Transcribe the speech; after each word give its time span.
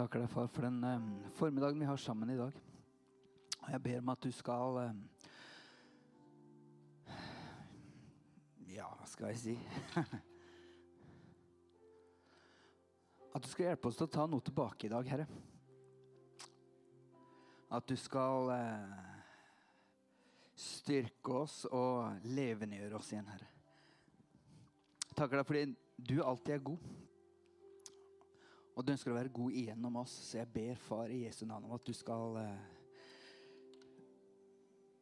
takker 0.00 0.22
deg, 0.22 0.30
far, 0.32 0.46
for 0.48 0.64
den 0.64 0.84
eh, 0.86 1.08
formiddagen 1.36 1.80
vi 1.80 1.88
har 1.88 1.98
sammen 2.00 2.30
i 2.32 2.38
dag. 2.38 2.54
Og 3.60 3.68
jeg 3.68 3.82
ber 3.84 3.98
om 4.00 4.12
at 4.14 4.22
du 4.24 4.30
skal 4.32 4.78
eh, 4.80 4.94
Ja, 8.70 8.86
hva 8.96 9.06
skal 9.10 9.32
jeg 9.34 9.40
si? 9.42 9.54
at 13.34 13.44
du 13.44 13.48
skal 13.50 13.66
hjelpe 13.68 13.88
oss 13.90 13.98
til 13.98 14.08
å 14.08 14.14
ta 14.14 14.24
noe 14.30 14.46
tilbake 14.46 14.86
i 14.88 14.92
dag, 14.92 15.04
Herre. 15.10 15.26
At 17.76 17.84
du 17.90 17.96
skal 18.00 18.54
eh, 18.54 18.96
styrke 20.56 21.30
oss 21.42 21.66
og 21.68 22.24
levendegjøre 22.24 22.96
oss 22.96 23.12
igjen, 23.12 23.28
Herre. 23.34 23.50
Takker 25.12 25.36
deg 25.42 25.46
fordi 25.50 25.64
du 26.08 26.22
alltid 26.24 26.56
er 26.56 26.68
god. 26.70 26.82
Og 28.80 28.84
du 28.86 28.94
ønsker 28.94 29.12
å 29.12 29.16
være 29.18 29.28
god 29.36 29.56
igjennom 29.60 29.96
oss, 30.00 30.12
så 30.30 30.38
jeg 30.38 30.48
ber, 30.54 30.76
far, 30.80 31.10
i 31.12 31.26
Jesu 31.26 31.42
navn 31.44 31.66
om 31.68 31.74
at 31.76 31.82
du 31.84 31.92
skal 31.92 32.38
eh, 32.40 32.62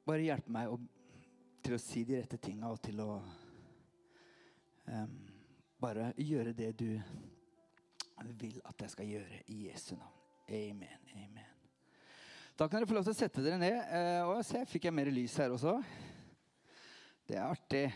bare 0.03 0.25
hjelpe 0.25 0.51
meg 0.51 0.73
å, 0.73 0.81
til 1.63 1.77
å 1.77 1.79
si 1.79 2.03
de 2.09 2.17
rette 2.19 2.41
tinga 2.43 2.73
og 2.75 2.81
til 2.83 2.99
å 3.05 3.21
eh, 4.91 5.05
bare 5.79 6.09
gjøre 6.19 6.57
det 6.59 6.73
du 6.81 6.89
vil 8.43 8.59
at 8.67 8.83
jeg 8.83 8.97
skal 8.97 9.13
gjøre 9.13 9.41
i 9.55 9.61
Jesu 9.69 9.95
navn. 9.95 10.19
Amen. 10.59 11.07
Amen. 11.15 11.55
Da 12.59 12.67
kan 12.67 12.81
dere 12.81 12.91
få 12.91 12.99
lov 12.99 13.07
til 13.07 13.15
å 13.15 13.21
sette 13.21 13.47
dere 13.47 13.63
ned. 13.63 13.79
Eh, 13.79 14.23
og 14.27 14.43
se, 14.43 14.67
fikk 14.67 14.91
jeg 14.91 14.99
mer 14.99 15.15
lys 15.15 15.39
her 15.39 15.55
også. 15.55 15.79
Det 17.31 17.39
er 17.39 17.47
artig. 17.47 17.87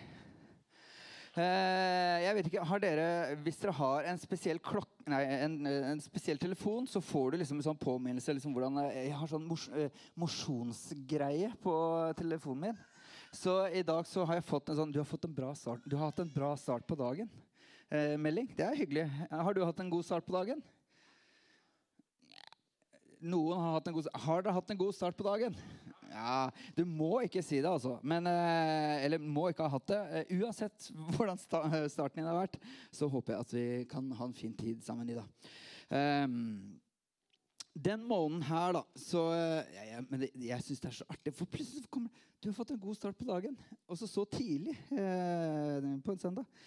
Eh, 1.33 2.19
jeg 2.27 2.37
vet 2.37 2.49
ikke, 2.51 2.65
har 2.69 2.81
dere, 2.83 3.05
Hvis 3.41 3.57
dere 3.63 3.73
har 3.73 4.09
en 4.11 4.19
spesiell 4.21 4.59
klokk, 4.61 4.91
nei, 5.09 5.23
en, 5.47 5.55
en 5.65 6.03
spesiell 6.05 6.37
telefon, 6.37 6.85
så 6.85 7.01
får 7.01 7.33
du 7.33 7.39
liksom 7.41 7.57
en 7.57 7.67
sånn 7.71 7.81
påminnelse. 7.81 8.35
Liksom 8.37 8.53
hvordan, 8.53 8.77
eh, 8.85 9.07
jeg 9.07 9.15
har 9.17 9.31
sånn 9.31 9.47
mos, 9.49 9.65
mosjonsgreie 10.21 11.55
på 11.65 11.77
telefonen 12.19 12.67
min. 12.67 12.83
Så 13.33 13.55
i 13.73 13.81
dag 13.81 14.05
så 14.05 14.27
har 14.29 14.37
jeg 14.37 14.45
fått 14.45 14.69
en 14.69 14.77
sånn 14.77 14.93
Du 14.93 14.99
har, 15.01 15.09
fått 15.09 15.25
en 15.25 15.33
bra 15.33 15.55
start, 15.57 15.81
du 15.89 15.97
har 15.97 16.11
hatt 16.11 16.21
en 16.21 16.35
bra 16.35 16.53
start 16.61 16.85
på 16.85 16.99
dagen. 17.01 17.31
Eh, 17.89 18.19
melding. 18.21 18.53
Det 18.57 18.69
er 18.69 18.77
hyggelig. 18.77 19.09
Har 19.33 19.57
du 19.57 19.65
hatt 19.65 19.81
en 19.81 19.93
god 19.93 20.05
start 20.05 20.29
på 20.29 20.37
dagen? 20.37 20.61
Noen 23.23 23.57
har 23.57 23.79
hatt 23.79 23.89
en 23.89 23.95
god 23.95 24.09
Har 24.25 24.43
dere 24.43 24.57
hatt 24.57 24.71
en 24.75 24.81
god 24.81 24.97
start 24.97 25.17
på 25.17 25.25
dagen? 25.25 25.57
Ja, 26.13 26.51
Du 26.77 26.85
må 26.89 27.23
ikke 27.25 27.43
si 27.45 27.61
det, 27.61 27.69
altså. 27.69 27.97
Men, 28.03 28.27
eh, 28.29 29.05
eller 29.07 29.23
må 29.23 29.49
ikke 29.51 29.67
ha 29.67 29.73
hatt 29.73 29.89
det. 29.91 30.01
Eh, 30.21 30.37
uansett 30.43 30.91
hvordan 31.17 31.41
starten 31.41 32.21
din 32.21 32.29
har 32.29 32.39
vært, 32.43 32.59
så 32.93 33.09
håper 33.11 33.35
jeg 33.35 33.47
at 33.47 33.57
vi 33.57 33.67
kan 33.91 34.13
ha 34.19 34.29
en 34.29 34.37
fin 34.37 34.55
tid 34.57 34.85
sammen 34.85 35.09
i 35.11 35.19
dag. 35.19 35.51
Um, 35.93 36.79
den 37.73 38.05
måneden 38.05 38.45
her, 38.45 38.73
da 38.77 38.83
så 38.97 39.27
ja, 39.33 39.63
Jeg, 39.65 39.89
jeg, 39.91 40.05
men 40.09 40.23
det, 40.23 40.29
jeg 40.41 40.65
syns 40.65 40.83
det 40.85 40.91
er 40.91 40.99
så 41.01 41.09
artig. 41.13 41.33
For 41.37 41.49
plutselig 41.49 41.89
kommer 41.93 42.29
Du 42.43 42.51
har 42.51 42.57
fått 42.57 42.73
en 42.75 42.81
god 42.81 42.97
start 42.99 43.17
på 43.17 43.29
dagen. 43.29 43.57
Og 43.89 43.99
så 44.01 44.25
tidlig 44.29 44.77
eh, 44.93 45.91
på 46.05 46.13
en 46.13 46.21
søndag. 46.21 46.63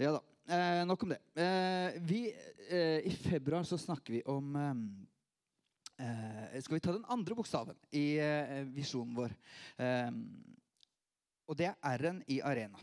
Ja 0.00 0.16
da. 0.16 0.22
Eh, 0.50 0.82
nok 0.88 1.04
om 1.04 1.12
det. 1.14 1.20
Eh, 1.38 1.98
vi, 2.02 2.22
I 2.72 3.12
februar 3.22 3.66
så 3.68 3.78
snakker 3.78 4.16
vi 4.16 4.22
om 4.26 4.56
Eh, 4.56 5.11
skal 6.62 6.76
vi 6.76 6.82
ta 6.82 6.94
den 6.94 7.06
andre 7.12 7.36
bokstaven 7.38 7.78
i 7.94 8.06
eh, 8.18 8.62
visjonen 8.74 9.14
vår. 9.16 9.34
Eh, 9.78 10.10
og 11.48 11.58
det 11.58 11.68
er 11.72 11.98
R-en 11.98 12.22
i 12.32 12.40
arena. 12.44 12.80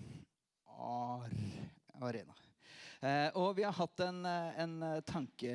Ar, 0.79 1.33
arena. 2.05 2.35
Eh, 2.99 3.29
og 3.39 3.53
vi 3.55 3.63
har 3.63 3.75
hatt 3.77 4.01
en, 4.03 4.25
eh, 4.27 4.59
en 4.59 4.73
tanke 5.07 5.53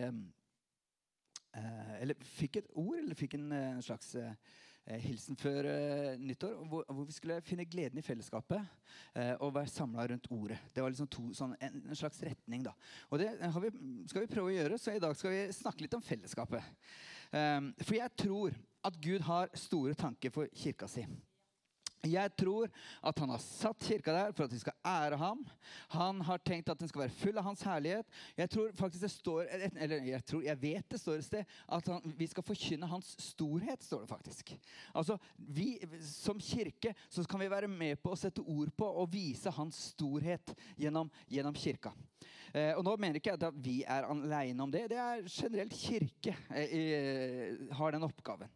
eh, 1.52 1.90
Eller 2.00 2.16
fikk 2.24 2.56
et 2.62 2.70
ord, 2.72 2.96
eller 3.02 3.18
fikk 3.18 3.36
en 3.36 3.82
slags 3.84 4.14
hilsen 5.00 5.38
før 5.40 5.66
nyttår. 6.20 6.58
Hvor, 6.68 6.84
hvor, 6.88 7.06
vi 7.08 7.16
skulle 7.16 7.40
finne 7.46 7.64
gleden 7.64 7.98
i 7.98 8.04
fellesskapet 8.04 8.60
og 9.40 9.54
være 9.54 9.70
samla 9.72 10.06
rundt 10.10 10.26
ordet. 10.34 10.58
Det 10.74 10.82
var 10.82 10.92
liksom 10.92 11.08
to, 11.08 11.24
sånn, 11.36 11.54
en, 11.64 11.80
slags 11.96 12.20
retning. 12.26 12.64
da. 12.66 12.74
Og 13.08 13.22
det 13.22 13.30
vi, 13.64 13.70
skal 14.10 14.26
vi 14.26 14.30
prøve 14.34 14.52
å 14.52 14.56
gjøre, 14.56 14.78
så 14.80 14.92
i 14.92 15.02
dag 15.02 15.16
skal 15.16 15.32
vi 15.32 15.42
snakke 15.56 15.86
litt 15.86 15.96
om 15.96 16.04
fellesskapet. 16.04 16.74
Ehm, 17.34 17.72
for 17.82 17.96
jeg 17.98 18.16
tror 18.20 18.56
at 18.84 18.98
Gud 19.02 19.24
har 19.26 19.52
store 19.58 19.94
tanker 19.98 20.32
for 20.34 20.50
kirka 20.54 20.88
si. 20.90 21.06
Jeg 22.04 22.32
tror 22.38 22.70
at 23.02 23.18
han 23.22 23.32
har 23.32 23.42
satt 23.42 23.86
kirka 23.88 24.14
der 24.14 24.34
for 24.36 24.46
at 24.46 24.54
vi 24.54 24.60
skal 24.62 24.76
ære 24.84 25.18
ham. 25.20 25.44
Han 25.94 26.20
har 26.28 26.42
tenkt 26.44 26.70
at 26.72 26.80
den 26.80 26.90
skal 26.90 27.04
være 27.04 27.16
full 27.18 27.40
av 27.40 27.48
hans 27.48 27.64
herlighet. 27.66 28.08
Jeg 28.36 28.50
tror 28.52 28.72
faktisk 28.76 29.06
det 29.06 29.12
står, 29.14 29.42
eller 29.74 30.08
jeg, 30.10 30.24
tror, 30.28 30.42
jeg 30.44 30.60
vet 30.62 30.90
det 30.90 31.00
står 31.00 31.20
et 31.20 31.28
sted 31.28 31.54
at 31.78 31.90
han, 31.92 32.14
vi 32.18 32.28
skal 32.30 32.46
forkynne 32.46 32.90
hans 32.90 33.14
storhet. 33.22 33.82
står 33.82 34.04
det 34.04 34.12
faktisk. 34.12 34.54
Altså, 34.94 35.18
vi 35.36 35.78
Som 36.04 36.40
kirke 36.40 36.94
så 37.08 37.24
kan 37.28 37.40
vi 37.40 37.50
være 37.50 37.68
med 37.68 37.98
på 38.02 38.12
å 38.12 38.18
sette 38.18 38.42
ord 38.42 38.70
på 38.76 38.86
og 38.86 39.12
vise 39.12 39.50
hans 39.50 39.90
storhet 39.94 40.54
gjennom, 40.78 41.10
gjennom 41.28 41.54
kirka. 41.56 41.92
Eh, 42.54 42.70
og 42.78 42.84
nå 42.86 42.94
mener 43.02 43.18
ikke 43.18 43.32
jeg 43.32 43.42
at 43.42 43.56
vi 43.64 43.80
er 43.82 44.06
alene 44.06 44.62
om 44.62 44.70
det. 44.70 44.86
Det 44.92 45.00
er 45.00 45.24
generelt 45.26 45.74
kirke 45.74 46.36
eh, 46.54 47.66
har 47.74 47.96
den 47.96 48.06
oppgaven. 48.06 48.52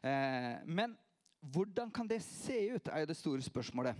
Eh, 0.00 0.64
men 0.64 0.96
hvordan 1.40 1.90
kan 1.90 2.08
det 2.08 2.20
se 2.24 2.58
ut, 2.74 2.88
er 2.88 3.04
jo 3.04 3.10
det 3.10 3.18
store 3.18 3.42
spørsmålet. 3.42 3.98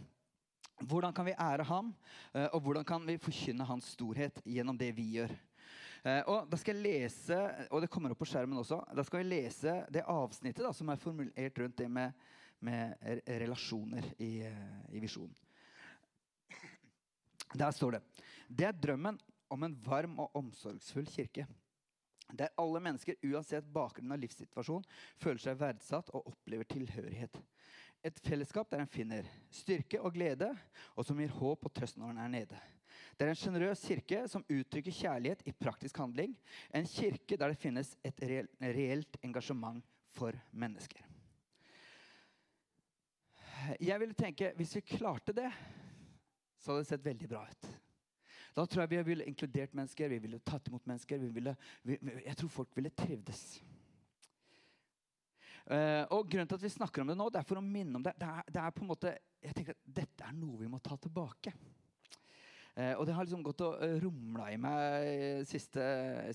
Hvordan 0.78 1.12
kan 1.15 1.26
vi 1.26 1.34
ære 1.34 1.66
ham, 1.66 1.94
eh, 2.34 2.47
og 2.53 2.60
hvordan 2.62 2.84
kan 2.84 3.06
vi 3.06 3.19
forkynne 3.19 3.66
hans 3.66 3.93
storhet 3.94 4.43
gjennom 4.47 4.78
det 4.78 4.93
vi 4.97 5.09
gjør? 5.16 5.32
Eh, 6.04 6.22
og 6.31 6.47
da 6.50 6.56
skal 6.56 6.78
jeg 6.78 6.84
lese, 6.84 7.38
og 7.71 7.82
det 7.82 7.91
kommer 7.91 8.15
opp 8.15 8.21
på 8.22 8.28
skjermen 8.31 8.60
også, 8.60 8.78
da 8.94 9.03
skal 9.06 9.25
jeg 9.25 9.31
lese 9.32 9.75
det 9.91 10.06
avsnittet 10.06 10.62
da, 10.62 10.72
som 10.72 10.88
er 10.88 11.03
formulert 11.03 11.59
rundt 11.59 11.78
det 11.78 11.88
med, 11.91 12.12
med 12.60 12.94
relasjoner 13.26 14.06
i, 14.19 14.32
eh, 14.47 14.78
i 14.94 15.03
visjonen. 15.03 15.34
Der 17.55 17.70
står 17.72 17.97
det 17.97 18.03
Det 18.49 18.66
er 18.69 18.76
drømmen 18.76 19.19
om 19.50 19.62
en 19.65 19.75
varm 19.84 20.19
og 20.20 20.37
omsorgsfull 20.37 21.06
kirke. 21.09 21.47
Der 22.37 22.53
alle 22.61 22.81
mennesker, 22.84 23.16
uansett 23.25 23.69
bakgrunn 23.72 24.12
og 24.12 24.21
livssituasjon, 24.21 24.84
føler 25.16 25.41
seg 25.41 25.61
verdsatt 25.61 26.11
og 26.12 26.28
opplever 26.28 26.69
tilhørighet. 26.69 27.39
Et 28.05 28.21
fellesskap 28.22 28.69
der 28.71 28.84
en 28.84 28.91
finner 28.91 29.27
styrke 29.50 30.00
og 30.03 30.15
glede, 30.15 30.50
og 30.94 31.06
som 31.06 31.19
gir 31.19 31.33
håp 31.41 31.67
og 31.67 31.75
trøst 31.75 31.99
når 31.99 32.12
en 32.15 32.21
er 32.27 32.34
nede. 32.37 32.61
Det 33.19 33.27
er 33.27 33.33
en 33.33 33.38
sjenerøs 33.38 33.83
kirke 33.83 34.21
som 34.31 34.44
uttrykker 34.47 34.94
kjærlighet 34.94 35.43
i 35.49 35.55
praktisk 35.56 35.99
handling. 35.99 36.37
En 36.71 36.87
kirke 36.87 37.37
der 37.37 37.50
det 37.50 37.59
finnes 37.59 37.97
et 38.06 38.22
reelt 38.22 39.19
engasjement 39.27 39.83
for 40.15 40.37
mennesker. 40.53 41.03
Jeg 43.81 44.00
ville 44.00 44.15
tenke, 44.15 44.53
Hvis 44.56 44.77
vi 44.77 44.81
klarte 44.81 45.33
det, 45.33 45.50
så 46.59 46.72
hadde 46.72 46.84
det 46.84 46.91
sett 46.93 47.05
veldig 47.05 47.28
bra 47.28 47.43
ut. 47.50 47.69
Da 48.57 48.65
tror 48.67 48.85
jeg 48.85 48.93
vi 48.95 49.03
ville 49.13 49.27
inkludert 49.29 49.75
mennesker, 49.77 50.11
vi 50.13 50.21
ville 50.23 50.41
tatt 50.45 50.69
imot 50.71 50.87
mennesker. 50.89 51.27
Ville, 51.35 51.57
vi, 51.87 51.99
jeg 52.25 52.37
tror 52.41 52.55
folk 52.61 52.77
ville 52.79 52.95
trivdes. 52.97 53.59
Uh, 55.69 56.07
og 56.17 56.31
Grunnen 56.33 56.49
til 56.49 56.57
at 56.57 56.63
vi 56.65 56.71
snakker 56.73 57.03
om 57.03 57.11
det 57.11 57.17
nå, 57.19 57.27
det 57.29 57.43
er 57.43 57.49
for 57.49 57.61
å 57.61 57.65
minne 57.65 57.99
om 57.99 58.05
det. 58.05 58.15
Det 58.17 58.29
er, 58.29 58.47
det 58.49 58.61
er 58.63 58.73
på 58.73 58.85
en 58.85 58.89
måte, 58.89 59.11
jeg 59.45 59.57
tenker 59.57 59.77
at 59.77 59.91
Dette 60.01 60.25
er 60.25 60.37
noe 60.37 60.63
vi 60.63 60.71
må 60.71 60.81
ta 60.81 60.97
tilbake. 60.97 61.53
Uh, 62.73 62.95
og 62.95 63.05
det 63.05 63.17
har 63.17 63.27
liksom 63.27 63.45
gått 63.45 63.65
og 63.67 63.83
rumla 64.01 64.49
i 64.55 64.59
meg 64.61 65.45
siste, 65.49 65.85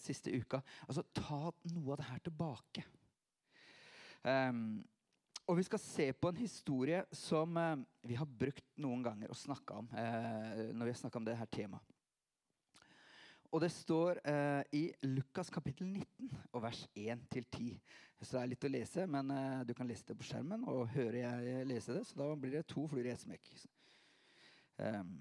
siste 0.03 0.33
uka. 0.37 0.61
Altså, 0.85 1.05
Ta 1.17 1.47
noe 1.71 1.95
av 1.95 2.01
det 2.03 2.09
her 2.11 2.21
tilbake. 2.27 2.85
Um, 4.21 4.83
og 5.49 5.57
vi 5.57 5.65
skal 5.65 5.81
se 5.81 6.05
på 6.15 6.29
en 6.29 6.37
historie 6.39 7.01
som 7.17 7.57
uh, 7.57 7.73
vi 8.05 8.19
har 8.19 8.29
brukt 8.29 8.67
noen 8.85 9.01
ganger 9.03 9.33
å 9.33 9.39
snakke 9.39 9.81
om. 9.81 9.89
når 9.89 10.85
vi 10.85 10.93
har 10.93 11.17
om 11.17 11.25
det 11.25 11.39
her 11.41 11.49
temaet. 11.49 11.92
Og 13.53 13.61
det 13.61 13.69
står 13.69 14.17
eh, 14.25 14.63
i 14.73 14.83
Lukas 15.05 15.51
kapittel 15.53 15.85
19 15.85 16.29
og 16.55 16.63
vers 16.63 16.79
1-10. 16.97 17.75
Så 18.17 18.31
det 18.31 18.39
er 18.39 18.47
litt 18.49 18.65
å 18.65 18.71
lese, 18.71 19.03
men 19.05 19.29
eh, 19.29 19.59
du 19.69 19.75
kan 19.77 19.85
lese 19.85 20.07
det 20.07 20.15
på 20.17 20.25
skjermen 20.25 20.63
og 20.71 20.89
høre 20.95 21.21
jeg 21.21 21.67
lese 21.69 21.93
det. 21.93 22.01
Så 22.09 22.17
da 22.17 22.31
blir 22.33 22.55
det 22.55 22.63
to 22.71 22.87
fluer 22.89 23.11
i 23.11 23.11
ett 23.13 23.21
smekk. 23.21 23.51
Um, 24.81 25.11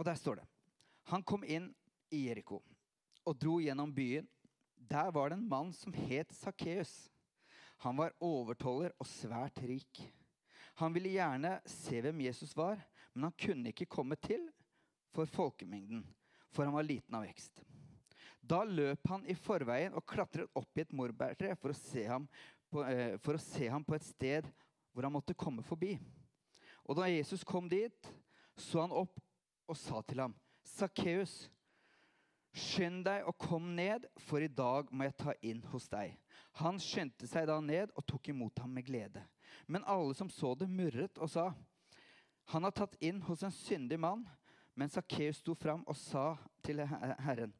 og 0.00 0.06
der 0.08 0.16
står 0.16 0.38
det 0.40 0.46
Han 1.12 1.20
kom 1.28 1.42
inn 1.44 1.66
i 2.08 2.22
Jeriko 2.22 2.62
og 3.28 3.36
dro 3.36 3.58
gjennom 3.60 3.92
byen. 3.92 4.24
Der 4.72 5.12
var 5.12 5.28
det 5.28 5.36
en 5.36 5.44
mann 5.50 5.74
som 5.76 5.92
het 5.92 6.32
Sakkeus. 6.32 6.94
Han 7.84 8.00
var 8.00 8.16
overtoller 8.16 8.96
og 8.96 9.10
svært 9.10 9.60
rik. 9.60 10.00
Han 10.80 10.96
ville 10.96 11.12
gjerne 11.12 11.58
se 11.68 12.00
hvem 12.00 12.24
Jesus 12.24 12.56
var, 12.56 12.80
men 13.12 13.28
han 13.28 13.36
kunne 13.36 13.76
ikke 13.76 13.90
komme 13.92 14.16
til 14.16 14.48
for 15.12 15.28
folkemengden 15.28 16.00
for 16.52 16.68
han 16.68 16.76
var 16.76 16.86
liten 16.86 17.16
av 17.16 17.24
vekst. 17.26 17.62
Da 18.42 18.62
løp 18.66 19.06
han 19.08 19.24
i 19.30 19.36
forveien 19.38 19.94
og 19.96 20.06
klatret 20.08 20.50
opp 20.58 20.76
i 20.76 20.82
et 20.82 20.94
morbærtre 20.96 21.54
for, 21.60 21.72
eh, 21.72 23.16
for, 23.18 23.34
å 23.34 23.42
se 23.42 23.68
ham 23.68 23.84
på 23.84 23.96
et 23.96 24.06
sted 24.06 24.48
hvor 24.92 25.06
han 25.06 25.14
måtte 25.14 25.36
komme 25.38 25.64
forbi. 25.64 25.94
Og 26.84 26.98
da 26.98 27.08
Jesus 27.08 27.44
kom 27.46 27.68
dit, 27.70 28.12
så 28.58 28.82
han 28.82 28.92
opp 28.92 29.20
og 29.70 29.76
sa 29.78 30.02
til 30.02 30.20
ham, 30.20 30.34
'Sakkeus, 30.62 31.48
Skynd 32.52 33.06
deg 33.06 33.24
og 33.24 33.38
kom 33.40 33.70
ned, 33.76 34.04
for 34.28 34.44
i 34.44 34.50
dag 34.52 34.90
må 34.92 35.06
jeg 35.06 35.16
ta 35.16 35.32
inn 35.40 35.62
hos 35.72 35.86
deg. 35.88 36.12
Han 36.60 36.76
skyndte 36.82 37.24
seg 37.28 37.46
da 37.48 37.56
ned 37.64 37.94
og 37.96 38.04
tok 38.04 38.28
imot 38.28 38.60
ham 38.60 38.74
med 38.76 38.84
glede. 38.84 39.22
Men 39.66 39.86
alle 39.88 40.12
som 40.14 40.28
så 40.28 40.52
det, 40.58 40.68
murret 40.68 41.16
og 41.16 41.30
sa, 41.32 41.46
han 42.52 42.66
har 42.66 42.74
tatt 42.76 42.98
inn 43.00 43.22
hos 43.24 43.44
en 43.46 43.54
syndig 43.54 43.96
mann. 44.04 44.26
Men 44.74 44.88
Sakkeus 44.88 45.42
sto 45.42 45.54
fram 45.54 45.82
og 45.86 45.96
sa 45.98 46.32
til 46.64 46.80
Herren, 46.82 47.52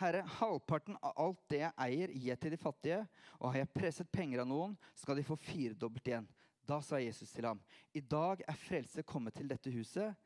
Herre, 0.00 0.24
halvparten 0.40 0.96
av 1.06 1.12
alt 1.22 1.42
det 1.52 1.60
jeg 1.60 1.74
eier, 1.84 2.10
gir 2.10 2.30
jeg 2.32 2.40
til 2.42 2.54
de 2.54 2.58
fattige, 2.58 3.02
og 3.38 3.52
har 3.52 3.60
jeg 3.60 3.74
presset 3.76 4.10
penger 4.10 4.42
av 4.42 4.48
noen, 4.50 4.72
skal 4.98 5.20
de 5.20 5.26
få 5.26 5.36
firedobbelt 5.38 6.10
igjen. 6.10 6.26
Da 6.66 6.80
sa 6.82 6.98
Jesus 6.98 7.30
til 7.30 7.46
ham, 7.46 7.60
I 7.94 8.00
dag 8.00 8.42
er 8.48 8.58
frelse 8.58 9.04
kommet 9.06 9.36
til 9.36 9.50
dette 9.50 9.70
huset, 9.70 10.16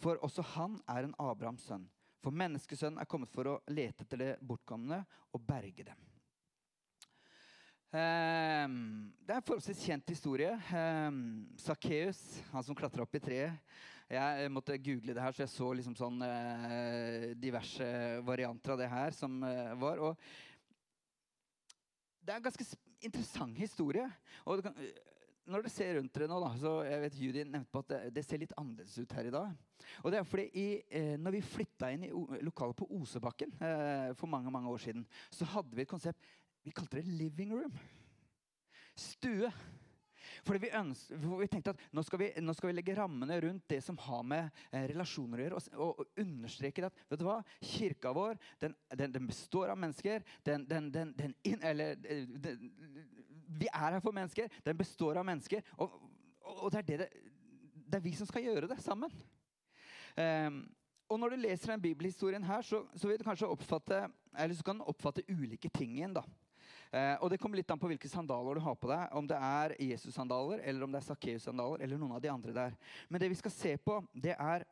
for 0.00 0.20
også 0.24 0.44
han 0.54 0.78
er 0.88 1.04
en 1.04 1.16
Abrahams 1.20 1.66
sønn. 1.68 1.84
For 2.24 2.32
menneskesønnen 2.36 3.00
er 3.00 3.08
kommet 3.08 3.32
for 3.32 3.48
å 3.48 3.58
lete 3.72 4.06
etter 4.06 4.20
det 4.20 4.30
bortkomne 4.44 5.02
og 5.34 5.44
berge 5.44 5.84
dem. 5.90 6.06
Um, 7.90 8.74
det 9.26 9.34
er 9.34 9.40
en 9.40 9.46
forholdsvis 9.48 9.82
kjent 9.82 10.12
historie. 10.12 10.52
Sakkeus, 11.58 12.20
han 12.52 12.64
som 12.64 12.76
klatra 12.78 13.02
opp 13.02 13.16
i 13.18 13.22
treet. 13.24 13.72
Jeg 14.10 14.50
måtte 14.50 14.78
google 14.82 15.14
det 15.14 15.22
her, 15.22 15.34
så 15.34 15.44
jeg 15.44 15.52
så 15.52 15.68
liksom 15.78 15.94
sånn 15.94 16.22
eh, 16.26 17.28
diverse 17.38 17.86
varianter 18.26 18.74
av 18.74 18.80
det 18.80 18.88
her 18.90 19.14
som 19.14 19.36
eh, 19.46 19.70
var. 19.78 20.02
Og 20.02 20.16
det 22.18 22.34
er 22.34 22.40
en 22.40 22.48
ganske 22.48 22.66
interessant 23.06 23.60
historie. 23.60 24.08
Og 24.50 24.64
kan, 24.66 24.74
når 25.50 25.64
dere 25.64 25.72
ser 25.72 25.96
rundt 25.98 26.14
dere 26.14 26.28
nå, 26.30 26.40
da, 26.42 26.50
så 26.58 26.72
jeg 26.86 27.04
vet 27.04 27.20
Judy 27.22 27.44
nevnte 27.44 27.72
på 27.72 27.82
at 27.84 27.92
det, 27.92 28.00
det, 28.18 28.26
ser 28.26 28.42
litt 28.42 28.56
annerledes 28.60 28.98
ut 28.98 29.14
her 29.16 29.30
i 29.30 29.32
dag. 29.34 29.86
Og 30.02 30.12
det 30.12 30.20
er 30.20 30.28
fordi 30.28 30.48
i, 30.58 30.66
eh, 30.90 31.14
når 31.18 31.36
vi 31.38 31.46
flytta 31.46 31.90
inn 31.94 32.06
i 32.06 32.12
lokalet 32.46 32.78
på 32.78 32.90
Osebakken 32.98 33.54
eh, 33.62 34.10
for 34.18 34.30
mange 34.30 34.52
mange 34.52 34.70
år 34.70 34.82
siden, 34.88 35.06
så 35.34 35.48
hadde 35.54 35.74
vi 35.78 35.86
et 35.86 35.90
konsept 35.90 36.28
vi 36.60 36.74
kalte 36.76 36.98
det 36.98 37.08
'living 37.08 37.54
room'. 37.56 37.78
Stue. 38.94 39.48
Fordi 40.46 40.62
vi, 40.64 40.72
ønsker, 40.76 41.20
vi 41.40 41.48
tenkte 41.50 41.74
at 41.74 41.82
nå 41.96 42.04
skal 42.06 42.22
vi, 42.22 42.30
nå 42.42 42.54
skal 42.56 42.70
vi, 42.70 42.76
legge 42.78 42.96
rammene 42.98 43.40
rundt 43.44 43.66
det 43.70 43.80
som 43.84 43.98
har 44.06 44.24
med 44.26 44.62
eh, 44.70 44.86
relasjoner 44.92 45.40
å 45.40 45.44
gjøre. 45.44 45.60
Og, 45.76 46.00
og, 46.00 46.14
understreke 46.20 46.86
at 46.88 47.04
vet 47.10 47.20
du 47.20 47.26
hva? 47.28 47.40
kirka 47.64 48.12
vår 48.16 48.40
den, 48.62 48.74
den, 48.96 49.14
den 49.14 49.28
består 49.28 49.72
av 49.74 49.80
mennesker. 49.80 50.24
Den, 50.46 50.66
in, 51.46 51.60
eller, 51.66 51.96
vi 53.50 53.68
er 53.68 53.96
her 53.96 54.00
for 54.02 54.16
mennesker. 54.16 54.50
Den 54.64 54.78
består 54.78 55.20
av 55.20 55.26
mennesker. 55.28 55.64
Og, 55.78 55.96
og 56.40 56.68
det, 56.72 56.82
er 56.82 57.04
det, 57.04 57.08
det, 57.74 57.98
er 57.98 58.04
vi 58.04 58.14
som 58.18 58.28
skal 58.28 58.46
gjøre 58.46 58.70
det 58.70 58.80
sammen. 58.84 59.12
Um, 60.16 60.62
og 61.10 61.18
når 61.18 61.34
du 61.34 61.42
leser 61.42 61.72
den 61.72 61.82
bibelhistorien 61.82 62.44
her, 62.46 62.62
så, 62.62 62.84
så, 62.94 63.08
vil 63.08 63.18
du 63.18 63.26
kanskje 63.26 63.50
oppfatte, 63.50 64.04
eller 64.38 64.54
så 64.54 64.66
kan 64.66 64.78
du 64.78 64.86
oppfatte 64.86 65.26
ulike 65.26 65.70
ting 65.74 65.96
igjen. 65.98 66.14
da. 66.14 66.22
Uh, 66.90 67.14
og 67.22 67.28
det 67.30 67.38
kommer 67.38 67.60
litt 67.60 67.70
an 67.70 67.78
på 67.78 67.86
hvilke 67.86 68.08
sandaler 68.10 68.58
du 68.58 68.64
har 68.64 68.74
på 68.74 68.90
deg. 68.90 69.04
Om 69.14 69.28
det 69.30 69.38
er 69.38 69.76
Jesus-sandaler, 69.78 70.62
eller 70.66 70.82
om 70.86 70.90
det 70.90 70.98
er 70.98 71.06
Sakkeus-sandaler, 71.06 71.84
eller 71.84 72.00
noen 72.00 72.16
av 72.16 72.22
de 72.24 72.32
andre 72.32 72.54
der. 72.56 72.76
Men 73.08 73.22
det 73.22 73.30
vi 73.30 73.38
skal 73.38 73.54
se 73.54 73.76
på, 73.78 74.00
det 74.10 74.34
er 74.34 74.66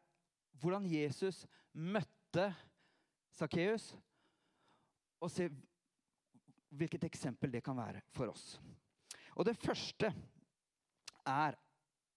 hvordan 0.59 0.88
Jesus 0.91 1.44
møtte 1.73 2.49
Sakkeus. 3.38 3.93
Og 5.23 5.31
se 5.31 5.47
hvilket 6.79 7.06
eksempel 7.06 7.55
det 7.55 7.62
kan 7.65 7.79
være 7.79 8.03
for 8.15 8.32
oss. 8.32 8.59
Og 9.38 9.47
det 9.47 9.55
første 9.59 10.11
er 11.29 11.55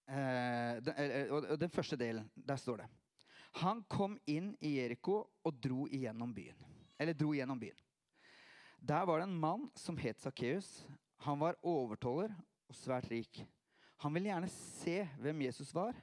eh, 0.10 0.82
den, 0.82 1.32
og 1.34 1.54
den 1.62 1.74
første 1.74 1.98
delen, 2.00 2.26
der 2.36 2.58
står 2.58 2.82
det 2.82 2.90
Han 3.62 3.84
kom 3.90 4.18
inn 4.30 4.54
i 4.62 4.78
Jeriko 4.80 5.22
og 5.46 5.62
dro 5.62 5.86
igjennom 5.88 6.34
byen. 6.34 6.58
Eller 6.98 7.18
dro 7.18 7.34
gjennom 7.36 7.60
byen. 7.60 7.78
Der 8.82 9.06
var 9.06 9.20
det 9.20 9.24
en 9.24 9.40
mann 9.40 9.70
som 9.76 9.98
het 9.98 10.20
Sakkeus. 10.20 10.88
Han 11.22 11.40
var 11.40 11.60
overtoller 11.62 12.34
og 12.66 12.76
svært 12.76 13.12
rik. 13.12 13.44
Han 14.02 14.14
ville 14.16 14.32
gjerne 14.32 14.50
se 14.50 14.96
hvem 15.22 15.44
Jesus 15.46 15.70
var, 15.76 15.94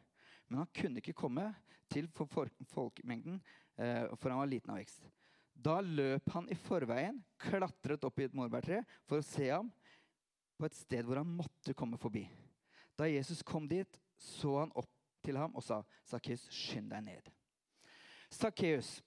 men 0.47 0.61
han 0.61 0.71
kunne 0.71 1.03
ikke 1.03 1.17
komme 1.19 1.49
til 1.91 2.07
for 2.15 2.31
folkemengden, 2.71 3.41
eh, 3.79 4.07
for 4.15 4.31
han 4.31 4.39
var 4.39 4.51
liten 4.51 4.71
av 4.71 4.79
vekst. 4.79 5.09
Da 5.59 5.81
løp 5.83 6.31
han 6.31 6.47
i 6.55 6.59
forveien, 6.69 7.19
klatret 7.43 8.05
opp 8.07 8.21
i 8.21 8.29
et 8.29 8.37
morbærtre 8.39 8.85
for 9.09 9.19
å 9.19 9.27
se 9.27 9.49
ham 9.51 9.73
på 10.59 10.69
et 10.69 10.79
sted 10.79 11.03
hvor 11.03 11.19
han 11.19 11.35
måtte 11.41 11.75
komme 11.75 11.99
forbi. 11.99 12.29
Da 12.95 13.11
Jesus 13.11 13.43
kom 13.43 13.67
dit, 13.67 13.99
så 14.15 14.61
han 14.61 14.75
opp 14.79 14.93
til 15.27 15.37
ham 15.37 15.57
og 15.59 15.67
sa, 15.67 15.83
'Sakkeus, 16.07 16.47
skynd 16.47 16.91
deg 16.95 17.03
ned.' 17.11 17.33
Sakkeus, 18.31 19.01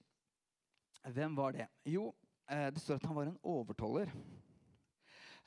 hvem 1.08 1.36
var 1.36 1.56
det? 1.56 1.68
Jo, 1.86 2.12
det 2.52 2.82
står 2.84 3.00
at 3.00 3.06
han 3.08 3.16
var 3.16 3.30
en 3.30 3.38
overtoller. 3.48 4.10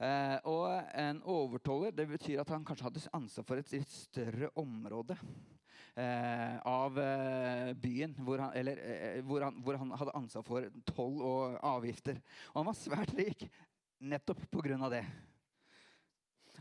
Eh, 0.03 0.39
og 0.51 0.67
en 0.99 1.21
overtoller 1.23 1.93
det 1.95 2.09
betyr 2.11 2.41
at 2.43 2.51
han 2.51 2.65
kanskje 2.67 2.89
hadde 2.89 3.03
ansvar 3.15 3.47
for 3.47 3.61
et 3.61 3.75
litt 3.77 3.93
større 3.95 4.49
område 4.59 5.15
eh, 5.95 6.57
av 6.67 6.99
eh, 6.99 7.71
byen, 7.79 8.17
hvor 8.27 8.43
han, 8.43 8.51
eller, 8.59 8.81
eh, 8.83 9.21
hvor, 9.23 9.45
han, 9.47 9.61
hvor 9.63 9.79
han, 9.79 9.93
hadde 9.95 10.17
ansvar 10.19 10.47
for 10.47 10.67
toll 10.91 11.23
og 11.23 11.55
avgifter. 11.63 12.19
Og 12.53 12.63
han 12.63 12.69
var 12.73 12.81
svært 12.81 13.15
rik 13.19 13.47
nettopp 14.03 14.43
pga. 14.51 14.91
det. 14.91 15.05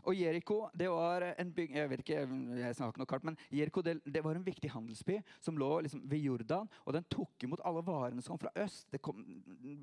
Og 0.04 0.16
Jeriko 0.18 0.58
det 0.76 0.88
var 0.92 1.24
en 1.32 1.52
byg, 1.54 1.76
jeg 1.78 1.90
vet 1.90 2.02
ikke, 2.04 2.22
jeg 2.58 2.76
snakker 2.76 3.00
noe 3.00 3.08
kart, 3.08 3.24
men 3.24 3.38
Jericho 3.52 3.82
det, 3.84 3.96
det, 4.04 4.22
var 4.24 4.36
en 4.36 4.44
viktig 4.44 4.70
handelsby 4.72 5.16
som 5.40 5.58
lå 5.60 5.70
liksom 5.86 6.02
ved 6.10 6.24
Jordan. 6.26 6.68
Og 6.84 6.96
den 6.96 7.06
tok 7.12 7.46
imot 7.46 7.62
alle 7.64 7.84
varene 7.86 8.24
som 8.24 8.34
kom 8.34 8.44
fra 8.44 8.52
øst. 8.64 8.90
Det 8.92 9.00
kom, 9.04 9.24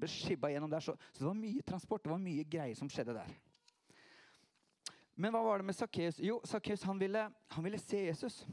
skibba 0.06 0.52
gjennom 0.54 0.72
der, 0.72 0.84
så, 0.86 0.96
så, 1.10 1.24
det 1.24 1.30
var 1.30 1.40
mye 1.40 1.66
transport 1.66 2.06
det 2.06 2.14
var 2.14 2.22
mye 2.22 2.46
greier 2.46 2.78
som 2.78 2.90
skjedde 2.92 3.18
der. 3.18 3.34
Men 5.22 5.34
hva 5.34 5.42
var 5.46 5.62
det 5.62 5.70
med 5.70 5.78
Sakkeus? 5.78 6.22
Jo, 6.24 6.40
Sakkeus 6.48 6.86
han 6.88 7.02
han 7.02 7.64
ville 7.64 7.80
se 7.80 8.06
Jesus. 8.06 8.46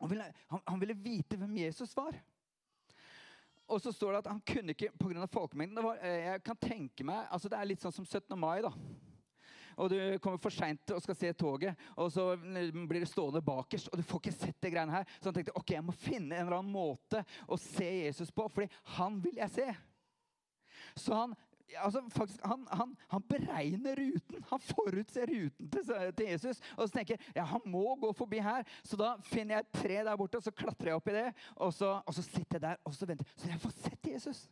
Han 0.00 0.10
ville, 0.10 0.26
han, 0.48 0.60
han 0.66 0.80
ville, 0.80 0.98
vite 0.98 1.36
hvem 1.38 1.56
Jesus 1.62 1.96
var. 1.96 2.16
Og 3.70 3.80
så 3.80 3.92
står 3.92 4.12
det 4.12 4.18
at 4.24 4.32
han 4.32 4.42
kunne 4.46 4.74
ikke 4.74 4.90
pga. 4.98 5.26
folkemengden. 5.30 5.84
Var, 5.84 5.98
eh, 6.02 6.24
jeg 6.26 6.42
kan 6.42 6.56
tenke 6.56 7.04
meg, 7.04 7.28
altså 7.30 7.48
Det 7.48 7.58
er 7.58 7.70
litt 7.70 7.80
sånn 7.80 7.94
som 7.94 8.04
17. 8.04 8.36
mai. 8.38 8.60
da. 8.62 8.72
Og 9.76 9.92
du 9.92 9.98
kommer 10.22 10.40
for 10.42 10.54
seint 10.54 10.94
og 10.94 11.02
skal 11.04 11.18
se 11.18 11.32
toget, 11.38 11.86
og 11.96 12.10
så 12.12 12.32
blir 12.36 13.02
du 13.02 13.08
stående 13.08 13.44
bakerst. 13.44 13.90
og 13.92 14.00
du 14.00 14.06
får 14.06 14.22
ikke 14.22 14.36
sett 14.36 14.58
det 14.62 14.72
greiene 14.74 14.98
her. 14.98 15.14
Så 15.18 15.30
han 15.30 15.38
tenkte 15.38 15.56
ok, 15.58 15.76
jeg 15.76 15.86
må 15.86 15.94
finne 15.96 16.36
en 16.36 16.46
eller 16.46 16.58
annen 16.60 16.74
måte 16.74 17.24
å 17.48 17.58
se 17.60 17.88
Jesus 18.04 18.30
på, 18.34 18.48
fordi 18.52 18.68
han 18.98 19.22
vil 19.22 19.40
jeg 19.40 19.56
se. 19.56 19.70
Så 20.98 21.16
han 21.16 21.34
altså, 21.78 22.02
faktisk, 22.12 22.40
han, 22.44 22.66
han, 22.70 22.96
han, 23.08 23.22
beregner 23.28 23.96
ruten. 23.96 24.44
Han 24.50 24.60
forutser 24.60 25.26
ruten 25.26 25.70
til, 25.70 25.84
til, 26.16 26.26
Jesus. 26.26 26.60
Og 26.76 26.88
så 26.88 26.98
tenker 26.98 27.16
jeg 27.16 27.36
ja, 27.36 27.44
han 27.48 27.64
må 27.64 27.94
gå 28.00 28.12
forbi 28.16 28.42
her. 28.44 28.66
Så 28.84 28.98
da 29.00 29.14
finner 29.28 29.56
jeg 29.56 29.66
et 29.66 29.78
tre 29.82 30.00
der 30.02 30.18
borte, 30.18 30.40
og 30.40 30.44
så 30.44 30.54
klatrer 30.54 30.92
jeg 30.92 31.00
opp 31.00 31.12
i 31.12 31.16
det. 31.16 31.28
Og 31.56 31.72
så, 31.76 31.94
og 32.06 32.16
så 32.16 32.24
sitter 32.26 32.58
jeg 32.58 32.66
der 32.68 32.82
og 32.84 32.96
så 32.96 33.08
venter. 33.08 33.32
Så 33.36 33.48
jeg 33.50 33.62
får 33.62 33.78
sett 33.78 34.12
Jesus. 34.14 34.44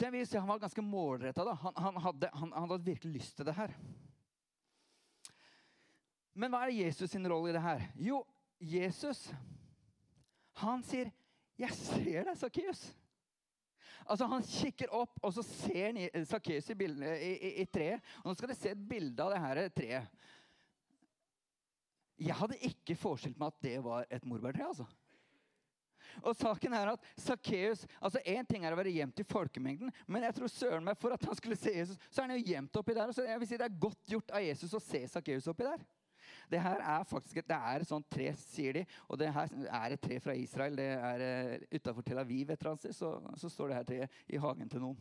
Så 0.00 0.08
jeg 0.08 0.28
si 0.30 0.38
Han 0.40 0.48
var 0.48 0.62
ganske 0.62 0.82
målretta. 0.82 1.44
Han, 1.44 1.74
han, 1.76 1.96
hadde, 2.00 2.28
han, 2.32 2.52
han 2.56 2.70
hadde 2.70 2.84
virkelig 2.86 3.18
lyst 3.18 3.36
til 3.36 3.44
det 3.44 3.52
her. 3.52 3.74
Men 6.32 6.54
hva 6.54 6.62
er 6.64 6.72
Jesus 6.72 7.10
sin 7.12 7.28
rolle 7.28 7.50
i 7.50 7.56
det 7.56 7.60
her? 7.60 7.82
Jo, 8.00 8.22
Jesus 8.60 9.26
han 10.60 10.82
sier, 10.84 11.10
'Jeg 11.56 11.72
ser 11.76 12.24
deg, 12.24 12.36
Sakkeus'. 12.36 12.82
Altså, 14.08 14.26
Han 14.26 14.42
kikker 14.42 14.92
opp, 14.96 15.18
og 15.22 15.32
så 15.32 15.42
ser 15.42 15.92
han 15.92 16.26
Sakkeus 16.26 16.70
i, 16.70 16.74
i, 16.74 17.20
i, 17.32 17.50
i, 17.62 17.64
treet. 17.64 18.00
Og 18.22 18.30
nå 18.30 18.34
skal 18.34 18.48
dere 18.48 18.58
se 18.58 18.72
et 18.72 18.88
bilde 18.88 19.22
av 19.22 19.32
det 19.32 19.42
her 19.44 19.68
treet. 19.68 20.24
Jeg 22.20 22.36
hadde 22.36 22.58
ikke 22.68 22.96
forestilt 22.96 23.38
meg 23.40 23.52
at 23.52 23.62
det 23.64 23.76
var 23.84 24.08
et 24.10 24.24
morbærtre. 24.24 24.66
altså. 24.66 24.88
Og 26.22 26.36
saken 26.38 26.74
er 26.76 26.92
at 26.94 27.06
Sakkeus 27.20 27.86
altså 28.00 28.22
Én 28.24 28.46
ting 28.48 28.64
er 28.64 28.74
å 28.74 28.80
være 28.80 28.92
gjemt 28.94 29.22
i 29.22 29.26
folkemengden, 29.28 29.92
men 30.06 30.26
jeg 30.26 30.36
tror 30.36 30.52
søren 30.52 30.84
meg 30.86 30.98
for 31.00 31.14
at 31.14 31.24
han 31.26 31.38
skulle 31.38 31.58
se 31.58 31.72
Jesus, 31.76 31.98
så 32.10 32.22
er 32.22 32.28
han 32.28 32.38
jo 32.38 32.52
gjemt 32.52 32.76
oppi 32.80 32.96
der. 32.96 33.14
Så 33.16 33.24
jeg 33.26 33.40
vil 33.40 33.50
si 33.50 33.58
Det 33.60 33.68
er 33.68 33.80
godt 33.86 34.12
gjort 34.14 34.36
av 34.36 34.44
Jesus 34.44 34.76
å 34.76 34.82
se 34.84 35.06
Sakkeus 35.10 35.48
oppi 35.50 35.66
der. 35.68 35.88
Det 36.50 36.60
her 36.62 36.82
er 36.82 37.04
faktisk 37.06 37.36
et, 37.38 37.46
det 37.46 37.56
er 37.56 37.82
et 37.82 37.88
sånt 37.88 38.08
tre, 38.10 38.26
sier 38.38 38.80
de. 38.80 38.82
Og 39.08 39.18
det 39.20 39.30
her 39.34 39.52
er 39.70 39.94
et 39.94 40.02
tre 40.02 40.18
fra 40.22 40.34
Israel. 40.34 40.76
Det 40.78 40.88
er 40.96 41.22
uh, 41.22 41.64
Utafor 41.76 42.06
Tel 42.06 42.18
Aviv 42.22 42.50
et 42.50 42.58
eller 42.58 42.72
annet 42.72 42.84
sted, 42.84 42.96
så, 42.96 43.12
så 43.38 43.50
står 43.52 43.70
det 43.70 43.78
her 43.78 43.88
treet 43.90 44.22
i 44.34 44.40
hagen 44.42 44.70
til 44.70 44.82
noen. 44.82 44.98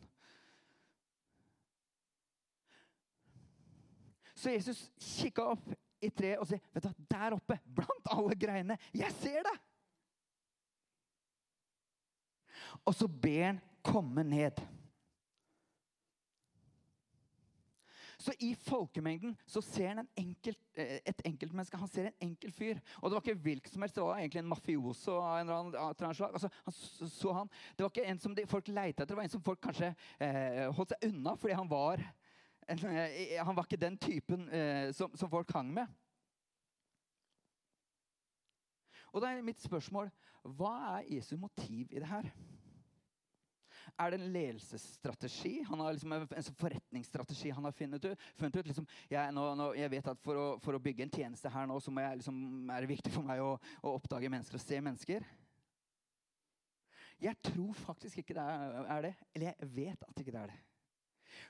Så 4.40 4.54
Jesus 4.54 4.86
kikka 5.02 5.50
opp 5.56 5.74
i 6.00 6.10
treet 6.16 6.40
og 6.40 6.48
sier, 6.48 6.62
'Vet 6.72 6.86
du, 6.86 7.08
der 7.12 7.36
oppe, 7.36 7.58
blant 7.76 8.14
alle 8.14 8.38
greinene, 8.40 8.78
jeg 8.96 9.12
ser 9.20 9.44
deg!' 9.44 9.66
Og 12.86 12.96
så 12.96 13.08
ber 13.08 13.46
han 13.46 13.62
komme 13.84 14.24
ned. 14.24 14.60
Så 18.20 18.34
i 18.44 18.52
folkemengden 18.56 19.38
så 19.48 19.62
ser 19.64 19.88
han 19.88 20.02
en 20.02 20.10
enkelt, 20.18 20.60
eh, 20.76 21.00
et 21.08 21.22
enkeltmenneske. 21.26 21.78
Han 21.78 21.88
ser 21.88 22.10
en 22.10 22.18
enkel 22.28 22.52
fyr. 22.52 22.80
Og 23.00 23.10
det 23.10 23.16
var 23.16 23.22
ikke 23.22 23.42
hvilken 23.46 23.72
som 23.72 23.82
helst, 23.82 23.96
det 23.96 24.04
var 24.04 24.18
egentlig 24.18 24.40
en 24.40 24.50
mafioso 24.52 25.16
av 25.22 25.38
en 25.40 25.50
eller 25.50 25.80
annen 25.80 26.16
slag. 26.16 26.34
Altså, 26.34 26.50
han 26.66 26.74
så 27.10 27.34
han. 27.34 27.52
Det 27.78 27.86
var 27.86 27.90
ikke 27.94 28.10
en 28.12 28.20
som 28.20 28.36
de, 28.36 28.46
folk 28.48 28.68
leita 28.68 29.04
etter, 29.04 29.14
det 29.14 29.18
var 29.18 29.24
en 29.24 29.30
som 29.30 29.44
folk 29.44 29.62
kanskje 29.64 29.94
eh, 30.20 30.68
holdt 30.76 30.92
seg 30.98 31.08
unna 31.08 31.36
fordi 31.40 31.56
han 31.56 31.72
var, 31.72 32.04
en, 32.68 32.86
eh, 32.92 33.40
han 33.40 33.56
var 33.56 33.70
ikke 33.70 33.82
den 33.88 33.98
typen 33.98 34.50
eh, 34.50 34.92
som, 34.94 35.16
som 35.16 35.32
folk 35.32 35.56
hang 35.56 35.72
med. 35.80 35.88
Og 39.14 39.24
da 39.24 39.32
er 39.32 39.48
mitt 39.48 39.64
spørsmål 39.64 40.12
hva 40.60 40.76
er 40.98 41.08
Jesu 41.16 41.38
motiv 41.40 41.88
i 41.88 42.04
det 42.04 42.12
her? 42.12 42.28
Er 44.00 44.12
det 44.12 44.20
en 44.20 44.32
ledelsesstrategi? 44.34 45.54
Han 45.68 45.84
har 45.84 45.94
liksom 45.96 46.14
en 46.14 46.48
forretningsstrategi 46.60 47.52
han 47.56 47.68
har 47.68 47.76
funnet 47.76 48.06
ut. 48.06 48.26
Funnet 48.40 48.56
ut 48.56 48.72
liksom, 48.72 48.88
jeg, 49.12 49.34
nå, 49.36 49.46
nå, 49.60 49.70
jeg, 49.78 49.92
vet 49.92 50.10
at 50.14 50.24
for 50.24 50.40
å, 50.40 50.48
for 50.64 50.78
å, 50.78 50.82
bygge 50.84 51.06
en 51.06 51.14
tjeneste 51.14 51.52
her 51.54 51.68
nå, 51.70 51.80
så 51.84 51.94
liksom, 51.94 52.40
er 52.72 52.86
det 52.86 52.94
viktig 52.94 53.14
for 53.14 53.28
meg 53.28 53.44
å, 53.44 53.54
å, 53.82 53.94
oppdage 53.96 54.32
mennesker 54.32 54.60
og 54.60 54.64
se 54.64 54.82
mennesker. 54.84 55.28
Jeg 57.20 57.36
tror 57.44 57.74
faktisk 57.76 58.22
ikke 58.22 58.38
det 58.38 58.46
er 58.48 59.10
det. 59.10 59.14
Eller 59.36 59.52
jeg 59.52 59.72
vet 59.76 60.08
at 60.08 60.22
ikke 60.24 60.36
det 60.36 60.44
er 60.44 60.54
det. 60.54 60.62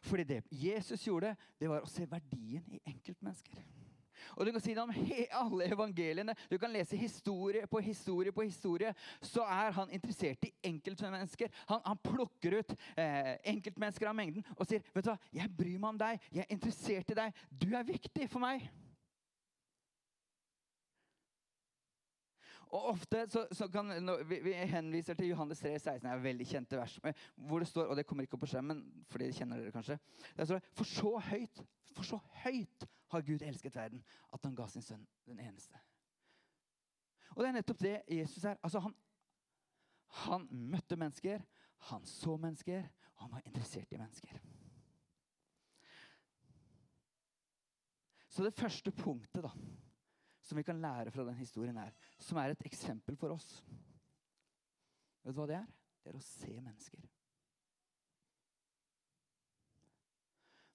Fordi 0.05 0.23
det 0.23 0.41
Jesus 0.51 1.05
gjorde, 1.05 1.35
det 1.59 1.69
var 1.69 1.85
å 1.85 1.89
se 1.89 2.07
verdien 2.09 2.65
i 2.73 2.81
enkeltmennesker. 2.89 3.61
Og 4.35 4.45
du 4.45 4.51
kan 4.55 4.63
si 4.63 4.73
det 4.75 4.83
om 4.83 4.93
alle 5.41 5.69
evangeliene. 5.73 6.35
Du 6.51 6.57
kan 6.57 6.71
lese 6.73 6.97
historie 6.99 7.67
på 7.67 7.81
historie 7.83 8.33
på 8.35 8.45
historie. 8.47 8.93
Så 9.21 9.45
er 9.45 9.71
han 9.77 9.91
interessert 9.95 10.45
i 10.47 10.53
enkeltmennesker. 10.71 11.51
Han, 11.71 11.81
han 11.85 12.03
plukker 12.03 12.59
ut 12.59 12.75
eh, 12.95 13.35
enkeltmennesker 13.53 14.09
av 14.09 14.17
mengden 14.17 14.45
og 14.57 14.67
sier 14.67 14.83
vet 14.93 15.05
du 15.05 15.11
hva, 15.11 15.17
'Jeg 15.33 15.55
bryr 15.57 15.79
meg 15.79 15.89
om 15.89 15.97
deg. 15.99 16.29
Jeg 16.31 16.45
er 16.45 16.53
interessert 16.53 17.11
i 17.11 17.19
deg. 17.21 17.41
Du 17.49 17.69
er 17.75 17.83
viktig 17.87 18.29
for 18.29 18.43
meg.' 18.43 18.69
Og 22.69 22.91
ofte 22.91 23.23
så, 23.33 23.47
så 23.51 23.65
kan, 23.73 23.89
vi, 24.29 24.39
vi, 24.45 24.53
henviser 24.53 25.17
til 25.17 25.31
Johannes 25.31 25.59
3, 25.59 25.71
16, 25.79 26.03
det 26.05 26.11
er 26.11 26.21
veldig 26.21 26.45
kjente 26.45 26.77
vers, 26.77 26.99
hvor 27.49 27.63
det 27.63 27.67
står 27.67 27.89
og 27.89 27.97
det 27.97 28.05
kommer 28.05 28.27
ikke 28.27 28.37
opp 28.37 28.43
på 28.45 28.51
skjermen, 28.51 28.83
for 29.09 29.21
det 29.21 29.31
kjenner 29.33 29.57
dere 29.57 29.73
kanskje. 29.73 29.97
Det 30.37 30.45
står, 30.45 30.61
For 30.77 30.89
så 30.89 31.13
høyt, 31.31 31.63
for 31.95 32.05
så 32.05 32.19
høyt 32.43 32.85
har 33.09 33.25
Gud 33.25 33.41
elsket 33.41 33.75
verden 33.75 34.03
at 34.33 34.45
han 34.45 34.53
ga 34.57 34.67
sin 34.69 34.85
sønn 34.85 35.07
den 35.25 35.41
eneste. 35.41 35.81
Og 37.33 37.41
det 37.41 37.49
er 37.49 37.57
nettopp 37.57 37.81
det 37.81 37.95
Jesus 38.11 38.45
er. 38.45 38.61
Altså 38.61 38.83
han, 38.85 38.93
han 40.25 40.47
møtte 40.51 40.97
mennesker, 40.99 41.41
han 41.89 42.05
så 42.05 42.37
mennesker, 42.37 42.85
og 43.15 43.25
han 43.25 43.33
var 43.37 43.49
interessert 43.49 43.93
i 43.93 44.01
mennesker. 44.01 44.37
Så 48.29 48.45
det 48.45 48.53
første 48.53 48.91
punktet 48.93 49.41
da, 49.43 49.49
som 50.49 50.57
vi 50.57 50.65
kan 50.65 50.81
lære 50.81 51.13
fra 51.13 51.25
den 51.27 51.37
historien 51.37 51.77
her, 51.77 51.93
som 52.17 52.39
er 52.41 52.55
et 52.55 52.65
eksempel 52.65 53.17
for 53.19 53.37
oss 53.37 53.61
Vet 55.19 55.35
du 55.35 55.41
hva 55.41 55.49
det 55.49 55.57
er? 55.59 55.65
Det 55.99 56.09
er 56.09 56.15
å 56.17 56.23
se 56.23 56.53
mennesker. 56.55 57.01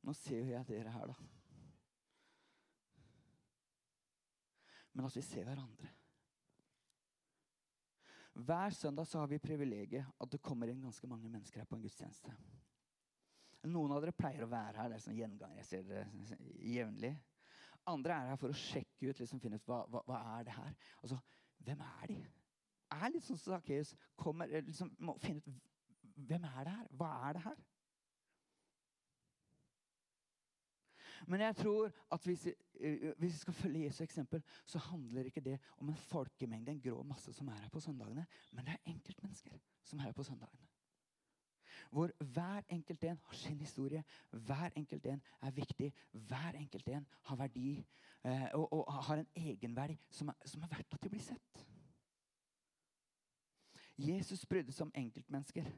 Nå 0.04 0.12
ser 0.14 0.42
jo 0.42 0.50
jeg 0.52 0.66
dere 0.68 0.92
her, 0.92 1.08
da. 1.10 1.16
men 4.94 5.08
at 5.08 5.16
vi 5.16 5.22
ser 5.26 5.46
hverandre. 5.46 5.90
Hver 8.34 8.70
søndag 8.70 9.06
så 9.06 9.18
har 9.18 9.30
vi 9.30 9.38
privilegiet 9.42 10.06
at 10.06 10.30
det 10.30 10.42
kommer 10.42 10.70
inn 10.70 10.82
ganske 10.82 11.08
mange 11.10 11.30
mennesker 11.30 11.62
her 11.62 11.68
på 11.70 11.78
en 11.78 11.82
gudstjeneste. 11.82 12.34
Noen 13.70 13.94
av 13.94 14.02
dere 14.02 14.14
pleier 14.14 14.44
å 14.44 14.50
være 14.50 14.82
her. 14.82 14.90
det 14.90 14.98
er 14.98 15.04
sånn 15.04 15.18
gjenganger 15.18 15.60
jeg 15.62 15.68
ser 15.68 15.84
dere 15.88 16.38
jevnlig. 16.62 17.12
Andre 17.90 18.16
er 18.16 18.32
her 18.32 18.40
for 18.40 18.54
å 18.54 18.58
sjekke 18.58 18.93
ut, 19.08 19.18
liksom, 19.18 19.40
finne 19.40 19.60
ut 19.60 19.68
hva, 19.68 19.84
hva, 19.90 20.02
hva 20.08 20.22
er 20.38 20.48
det 20.48 20.56
her. 20.56 20.74
Altså, 21.02 21.18
Hvem 21.64 21.80
er 21.80 22.06
de? 22.10 22.16
Er 22.94 23.12
litt 23.12 23.24
sånn 23.24 23.38
som 23.40 23.54
Sakkeus 23.54 23.94
kommer 24.20 24.50
liksom, 24.52 24.90
må 25.00 25.16
finne 25.22 25.40
ut 25.40 25.62
hvem 26.14 26.44
er 26.46 26.66
det 26.66 26.72
her? 26.72 26.90
Hva 26.94 27.08
er 27.28 27.32
det 27.34 27.40
her? 27.42 27.62
Men 31.26 31.40
jeg 31.40 31.56
tror 31.56 31.92
at 32.12 32.24
hvis, 32.24 32.44
hvis 33.18 33.32
vi 33.32 33.38
skal 33.38 33.52
følge 33.54 33.84
Jesu 33.84 34.02
eksempel, 34.04 34.42
så 34.66 34.78
handler 34.78 35.24
ikke 35.24 35.40
det 35.40 35.58
om 35.78 35.88
en 35.88 35.96
folkemengde, 35.96 36.72
en 36.72 36.80
grå 36.80 37.02
masse 37.02 37.32
som 37.32 37.48
er 37.48 37.62
her 37.62 37.72
på 37.72 37.80
søndagene, 37.80 38.26
men 38.52 38.64
det 38.64 38.74
er 38.74 38.92
enkeltmennesker 38.92 39.58
som 39.82 39.98
er 39.98 40.02
her 40.02 40.12
på 40.12 40.22
søndagene. 40.22 40.68
Hvor 41.90 42.10
hver 42.18 42.62
enkelt 42.68 43.04
en 43.04 43.20
har 43.22 43.34
sin 43.36 43.60
historie. 43.60 44.04
Hver 44.30 44.70
enkelt 44.76 45.06
en 45.06 45.22
er 45.42 45.50
viktig. 45.50 45.92
Hver 46.12 46.52
enkelt 46.54 46.88
en 46.88 47.06
har 47.22 47.36
verdi 47.36 47.78
eh, 47.78 47.84
og, 48.24 48.72
og, 48.72 48.92
har 49.04 49.20
en 49.20 49.28
egenverdi 49.36 49.98
som 50.10 50.30
er, 50.32 50.46
som 50.48 50.62
er 50.64 50.70
verdt 50.72 50.94
at 50.96 51.02
de 51.02 51.10
blir 51.12 51.22
sett. 51.22 51.64
Jesus 54.00 54.46
brydde 54.48 54.72
seg 54.72 54.86
om 54.86 54.94
enkeltmennesker. 54.96 55.68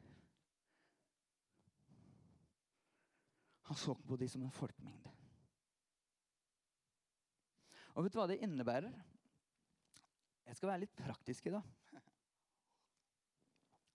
Han 3.67 3.77
så 3.77 3.97
på 3.99 4.17
dem 4.17 4.31
som 4.31 4.45
en 4.47 4.55
folkemengde. 4.55 5.11
Og 7.97 8.05
vet 8.05 8.15
du 8.15 8.21
hva 8.21 8.29
det 8.31 8.39
innebærer? 8.45 8.95
Jeg 10.47 10.57
skal 10.57 10.71
være 10.71 10.85
litt 10.85 10.97
praktisk 10.97 11.49
i 11.51 11.57
dag. 11.57 11.75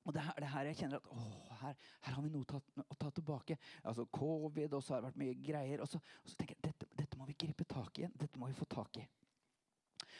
Og 0.09 0.15
det 0.15 0.21
er 0.21 0.47
her 0.49 0.67
jeg 0.71 0.79
kjenner 0.79 0.97
at 0.97 1.09
å, 1.13 1.23
her, 1.61 1.75
her, 2.01 2.13
har 2.15 2.23
vi 2.25 2.31
noe 2.33 2.47
tatt, 2.49 2.71
å 2.81 2.97
ta 2.99 3.11
tilbake. 3.13 3.57
Altså 3.85 4.07
Covid, 4.09 4.73
og 4.73 4.83
så 4.83 4.95
har 4.95 5.03
det 5.03 5.11
vært 5.11 5.19
mye 5.21 5.35
greier. 5.45 5.83
Og 5.83 5.89
så, 5.91 6.01
og 6.01 6.31
så 6.31 6.39
tenker 6.39 6.57
jeg 6.57 6.71
dette 6.71 6.89
må 7.21 7.27
vi 7.29 7.37
gripe 7.37 7.67
tak 7.69 7.99
i. 8.01 8.09
Dette 8.17 8.39
må 8.41 8.49
vi 8.49 8.57
få 8.57 8.65
tak 8.65 8.97
i. 8.97 9.05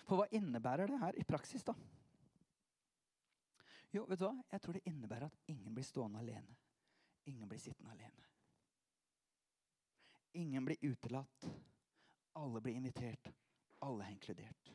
For 0.05 0.20
hva 0.20 0.27
innebærer 0.38 0.91
det 0.91 1.00
her 1.01 1.17
i 1.17 1.25
praksis, 1.25 1.65
da? 1.65 1.74
Jo, 3.91 4.05
vet 4.08 4.22
du 4.22 4.27
hva? 4.27 4.36
Jeg 4.53 4.63
tror 4.63 4.77
det 4.77 4.86
innebærer 4.88 5.27
at 5.27 5.39
ingen 5.51 5.74
blir 5.75 5.88
stående 5.88 6.22
alene. 6.22 6.60
Ingen 7.27 7.50
blir 7.50 7.60
sittende 7.62 7.91
alene. 7.96 8.29
Ingen 10.39 10.67
blir 10.67 10.86
utelatt. 10.86 11.50
Alle 12.39 12.62
blir 12.63 12.77
invitert. 12.77 13.34
Alle 13.84 14.05
er 14.05 14.13
inkludert. 14.13 14.72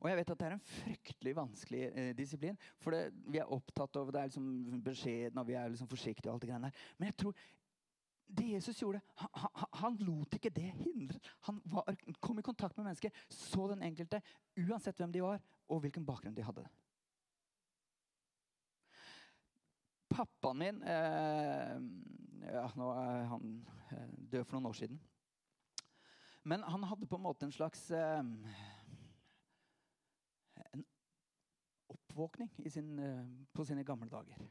Og 0.00 0.08
jeg 0.10 0.18
vet 0.20 0.30
at 0.32 0.40
det 0.40 0.46
er 0.46 0.54
en 0.54 0.66
fryktelig 0.68 1.34
vanskelig 1.36 1.82
eh, 1.90 2.14
disiplin. 2.16 2.56
For 2.80 2.94
det, 2.94 3.02
vi 3.32 3.40
er 3.40 3.52
opptatt 3.52 3.98
av 4.00 4.10
det 4.12 4.22
er 4.22 4.30
liksom 4.30 4.80
beskjeden 4.84 5.40
og 5.40 5.46
vi 5.48 5.58
er 5.58 5.70
liksom 5.72 5.90
forsiktige. 5.90 6.30
og 6.30 6.36
alt 6.36 6.46
det 6.46 6.50
greiene 6.52 6.70
der. 6.70 6.88
Men 6.98 7.10
jeg 7.10 7.18
tror 7.22 7.44
det 8.26 8.46
Jesus 8.48 8.80
gjorde, 8.82 9.00
han, 9.14 9.28
han, 9.32 9.66
han 9.80 9.98
lot 10.06 10.34
ikke 10.34 10.50
det 10.54 10.70
hindre. 10.78 11.18
Han 11.48 11.60
var, 11.64 11.96
kom 12.20 12.38
i 12.38 12.46
kontakt 12.46 12.76
med 12.76 12.88
mennesker, 12.88 13.12
så 13.28 13.68
den 13.70 13.82
enkelte, 13.82 14.22
uansett 14.56 14.98
hvem 14.98 15.12
de 15.12 15.22
var, 15.22 15.42
og 15.68 15.84
hvilken 15.84 16.06
bakgrunn 16.06 16.36
de 16.36 16.46
hadde. 16.46 16.64
Pappaen 20.14 20.58
min 20.58 20.82
eh, 20.86 21.78
ja, 22.52 22.68
Nå 22.78 22.90
er 22.94 23.24
han 23.32 23.54
eh, 23.90 24.10
død 24.30 24.44
for 24.44 24.56
noen 24.56 24.70
år 24.70 24.78
siden. 24.78 25.00
Men 26.44 26.62
han 26.68 26.84
hadde 26.86 27.08
på 27.08 27.18
en 27.18 27.24
måte 27.24 27.48
en 27.48 27.54
slags 27.54 27.88
eh, 27.90 28.20
En 30.74 30.84
oppvåkning 31.88 32.50
sin, 32.70 32.98
eh, 32.98 33.24
på 33.52 33.64
sine 33.64 33.84
gamle 33.84 34.10
dager. 34.12 34.44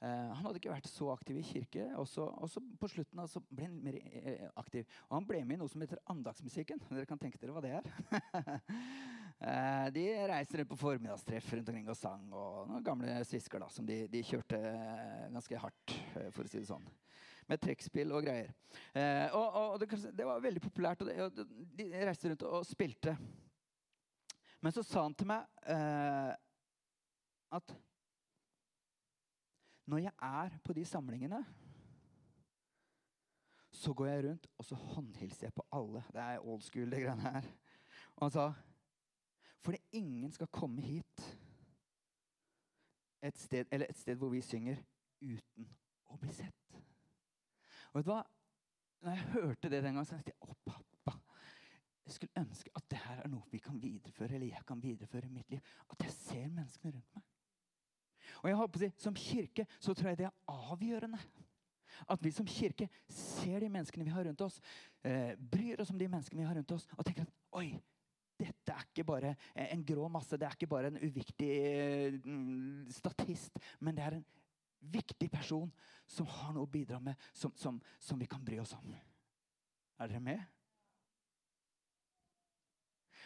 Eh, 0.00 0.28
han 0.32 0.46
hadde 0.46 0.56
ikke 0.56 0.72
vært 0.72 0.88
så 0.88 1.10
aktiv 1.12 1.36
i 1.36 1.44
kirke. 1.44 1.86
og 2.00 2.06
så 2.08 2.62
på 2.80 2.88
slutten 2.88 3.20
altså, 3.20 3.42
ble 3.50 3.68
han 3.68 3.80
mer 3.84 3.98
eh, 4.00 4.46
aktiv. 4.60 4.86
Og 5.10 5.18
han 5.18 5.26
ble 5.28 5.42
med 5.44 5.58
i 5.58 5.60
noe 5.60 5.72
som 5.72 5.82
heter 5.84 6.00
Andagsmusikken. 6.12 6.80
Dere 6.88 7.08
kan 7.08 7.20
tenke 7.20 7.40
dere 7.40 7.56
hva 7.56 7.64
det 7.64 7.76
er. 7.80 7.90
Eh, 9.40 9.86
de 9.96 10.02
reiste 10.28 10.58
rundt 10.58 10.68
på 10.68 10.76
formiddagstreff 10.76 11.46
rundt 11.54 11.68
omkring 11.72 11.86
og 11.88 11.96
sang. 11.96 12.26
Og 12.28 12.66
noen 12.68 12.82
gamle 12.84 13.14
svisker 13.24 13.62
da, 13.62 13.70
som 13.72 13.86
de, 13.88 14.02
de 14.12 14.20
kjørte 14.20 14.58
ganske 15.32 15.62
hardt, 15.62 15.94
for 16.36 16.44
å 16.44 16.50
si 16.50 16.60
det 16.60 16.68
sånn 16.68 16.84
med 17.48 17.62
trekkspill 17.64 18.12
og 18.14 18.26
greier. 18.26 18.52
Eh, 18.92 19.32
og, 19.32 19.56
og 19.56 19.80
det, 19.80 19.88
det, 20.12 20.26
var 20.28 20.44
veldig 20.44 20.62
populært, 20.62 21.00
og, 21.00 21.08
det, 21.08 21.16
og 21.24 21.72
de 21.78 21.88
reiste 22.04 22.28
rundt 22.28 22.44
og 22.50 22.68
spilte. 22.68 23.16
Men 24.60 24.76
så 24.76 24.84
sa 24.84 25.06
han 25.06 25.16
til 25.16 25.30
meg 25.32 25.48
eh, 25.72 26.34
at 27.56 27.74
når 29.90 30.04
jeg 30.04 30.12
er 30.22 30.58
på 30.64 30.74
de 30.76 30.84
samlingene, 30.86 31.40
så 33.70 33.94
går 33.94 34.06
jeg 34.06 34.24
rundt 34.24 34.46
og 34.58 34.64
så 34.64 34.74
håndhilser 34.74 35.46
jeg 35.46 35.54
på 35.56 35.66
alle. 35.72 36.02
Det 36.12 36.22
er 36.22 36.46
old 36.46 36.62
school, 36.62 36.90
det 36.90 37.02
greiene 37.04 37.30
her. 37.36 37.48
Og 38.16 38.26
han 38.26 38.34
sa 38.34 38.50
fordi 39.60 39.78
ingen 39.92 40.32
skal 40.32 40.48
komme 40.48 40.80
hit 40.80 41.24
et 43.22 43.38
sted, 43.38 43.66
eller 43.70 43.86
et 43.90 43.98
sted 43.98 44.16
hvor 44.16 44.30
vi 44.32 44.40
synger, 44.40 44.78
uten 45.20 45.66
å 46.08 46.16
bli 46.16 46.32
sett. 46.32 46.78
Og 47.90 47.98
vet 47.98 48.06
du 48.06 48.12
hva? 48.14 48.22
Når 49.04 49.16
jeg 49.16 49.26
hørte 49.34 49.68
det 49.68 49.82
den 49.82 49.98
gangen, 49.98 50.08
så 50.08 50.16
tenkte 50.16 50.32
jeg 50.32 50.48
å 50.48 50.56
pappa, 50.64 51.18
jeg 52.06 52.16
skulle 52.16 52.40
ønske 52.40 52.72
at 52.74 52.88
det 52.90 53.02
her 53.04 53.20
er 53.24 53.28
noe 53.32 53.52
vi 53.52 53.60
kan 53.60 53.76
videreføre, 53.82 54.38
eller 54.38 54.54
jeg 54.54 54.64
kan 54.68 54.80
videreføre 54.82 55.28
i 55.28 55.34
mitt 55.34 55.52
liv. 55.52 55.68
At 55.92 56.06
jeg 56.06 56.16
ser 56.16 56.48
menneskene 56.48 56.96
rundt 56.96 57.18
meg. 57.18 57.28
Og 58.40 58.48
jeg 58.48 58.58
håper 58.58 58.78
å 58.78 58.82
si, 58.82 58.90
Som 59.00 59.16
kirke 59.18 59.66
så 59.78 59.94
tror 59.94 60.12
jeg 60.12 60.20
det 60.22 60.28
er 60.28 60.58
avgjørende 60.72 61.20
At 62.10 62.22
vi 62.24 62.32
som 62.34 62.48
kirke 62.48 62.88
ser 63.12 63.60
de 63.60 63.68
menneskene 63.68 64.06
vi 64.06 64.14
har 64.14 64.24
rundt 64.24 64.40
oss, 64.44 64.60
eh, 65.04 65.34
bryr 65.36 65.82
oss 65.82 65.90
om 65.92 65.98
de 66.00 66.08
menneskene 66.08 66.40
vi 66.40 66.48
har 66.48 66.56
rundt 66.56 66.72
oss, 66.72 66.86
og 66.96 67.04
tenker 67.04 67.26
at 67.26 67.34
oi, 67.60 67.74
dette 68.40 68.72
er 68.72 68.86
ikke 68.86 69.04
bare 69.04 69.34
en 69.66 69.82
grå 69.84 70.06
masse, 70.08 70.38
det 70.38 70.46
er 70.48 70.56
ikke 70.56 70.70
bare 70.70 70.88
en 70.88 71.00
uviktig 71.02 71.50
eh, 71.50 72.16
statist, 72.94 73.60
men 73.84 73.98
det 73.98 74.06
er 74.06 74.16
en 74.16 74.24
viktig 74.80 75.28
person 75.34 75.68
som 76.08 76.30
har 76.38 76.54
noe 76.54 76.64
å 76.64 76.72
bidra 76.72 77.02
med, 77.02 77.18
som, 77.36 77.52
som, 77.58 77.76
som 78.00 78.18
vi 78.18 78.30
kan 78.30 78.40
bry 78.44 78.62
oss 78.62 78.72
om. 78.78 78.94
Er 80.00 80.08
dere 80.08 80.24
med? 80.24 80.40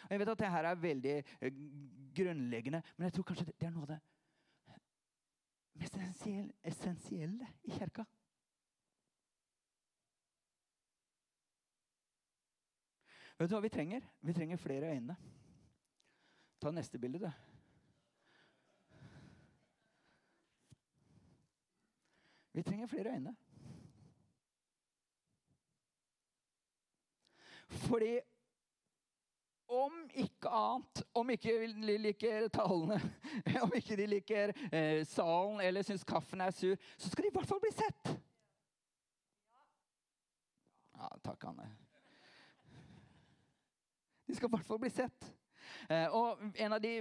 Og 0.05 0.11
jeg 0.11 0.21
vet 0.21 0.33
at 0.35 0.43
det 0.43 0.51
her 0.51 0.67
er 0.69 0.83
veldig 0.83 1.15
eh, 1.15 1.63
grunnleggende, 2.17 2.83
men 2.97 3.07
jeg 3.07 3.15
tror 3.15 3.29
kanskje 3.31 3.47
det 3.53 3.69
er 3.69 3.73
noe 3.73 3.87
av 3.87 3.95
det 3.95 4.01
mest 5.75 5.97
essensielle 6.63 7.47
i 7.63 7.71
kirka. 7.71 8.05
Vet 13.35 13.49
du 13.49 13.55
hva 13.57 13.63
vi 13.65 13.69
trenger? 13.69 14.05
Vi 14.23 14.33
trenger 14.33 14.57
flere 14.57 14.93
øyne. 14.95 15.15
Ta 16.61 16.71
neste 16.71 16.99
bilde, 16.99 17.19
du. 17.19 17.31
Vi 22.55 22.63
trenger 22.63 22.87
flere 22.87 23.11
øyne. 23.11 23.35
Fordi 27.67 28.19
om 29.75 29.95
ikke 30.15 30.51
annet, 30.51 31.01
om 31.15 31.31
ikke 31.33 31.53
de 31.75 31.97
liker 32.01 32.47
talene, 32.53 32.99
om 33.63 33.73
ikke 33.77 33.97
de 33.99 34.07
liker 34.09 34.53
eh, 34.71 35.01
salen 35.09 35.61
eller 35.65 35.85
syns 35.85 36.05
kaffen 36.07 36.43
er 36.45 36.55
sur, 36.55 36.75
så 36.97 37.11
skal 37.11 37.27
de 37.27 37.31
i 37.31 37.35
hvert 37.35 37.49
fall 37.49 37.63
bli 37.63 37.73
sett. 37.75 38.13
Ja, 40.95 41.09
takk, 41.25 41.49
Anne. 41.51 41.67
De 44.25 44.35
skal 44.35 44.49
i 44.49 44.55
hvert 44.55 44.67
fall 44.67 44.81
bli 44.81 44.91
sett. 44.93 45.27
Eh, 45.89 46.07
og 46.13 46.41
En 46.61 46.73
av 46.73 46.81
de 46.81 46.93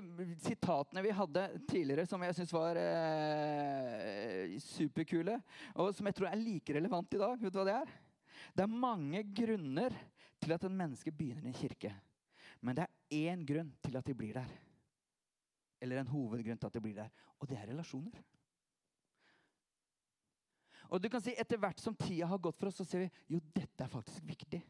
sitatene 0.44 1.04
vi 1.04 1.12
hadde 1.14 1.44
tidligere, 1.68 2.06
som 2.08 2.22
jeg 2.24 2.36
syns 2.36 2.54
var 2.54 2.80
eh, 2.80 4.56
superkule, 4.60 5.38
og 5.74 5.94
som 5.96 6.08
jeg 6.10 6.18
tror 6.18 6.30
er 6.30 6.40
like 6.40 6.76
relevant 6.76 7.16
i 7.16 7.22
dag, 7.22 7.38
vet 7.40 7.54
du 7.54 7.60
hva 7.60 7.68
det 7.68 7.78
er? 7.78 7.94
Det 8.54 8.66
er 8.66 8.80
mange 8.88 9.22
grunner 9.34 9.94
til 10.42 10.52
at 10.56 10.66
en 10.66 10.76
menneske 10.76 11.12
begynner 11.14 11.48
i 11.48 11.52
en 11.52 11.56
kirke. 11.56 11.94
Men 12.64 12.78
det 12.78 12.86
er 12.86 13.32
én 13.34 13.42
grunn 13.44 13.72
til 13.84 13.98
at 14.00 14.06
de 14.08 14.16
blir 14.16 14.38
der. 14.38 14.52
Eller 15.84 16.00
en 16.00 16.12
hovedgrunn 16.12 16.60
til 16.60 16.70
at 16.70 16.76
de 16.76 16.80
blir 16.84 16.96
der. 16.96 17.10
Og 17.38 17.48
det 17.50 17.58
er 17.60 17.68
relasjoner. 17.68 18.22
Og 20.88 21.02
du 21.02 21.10
kan 21.12 21.22
si 21.24 21.34
Etter 21.40 21.60
hvert 21.60 21.80
som 21.80 21.96
tida 21.96 22.28
har 22.30 22.40
gått 22.40 22.56
for 22.60 22.70
oss, 22.70 22.80
så 22.80 22.86
ser 22.88 23.04
vi 23.04 23.34
jo 23.34 23.42
dette 23.56 23.84
er 23.84 23.92
faktisk 23.92 24.24
viktig. 24.28 24.62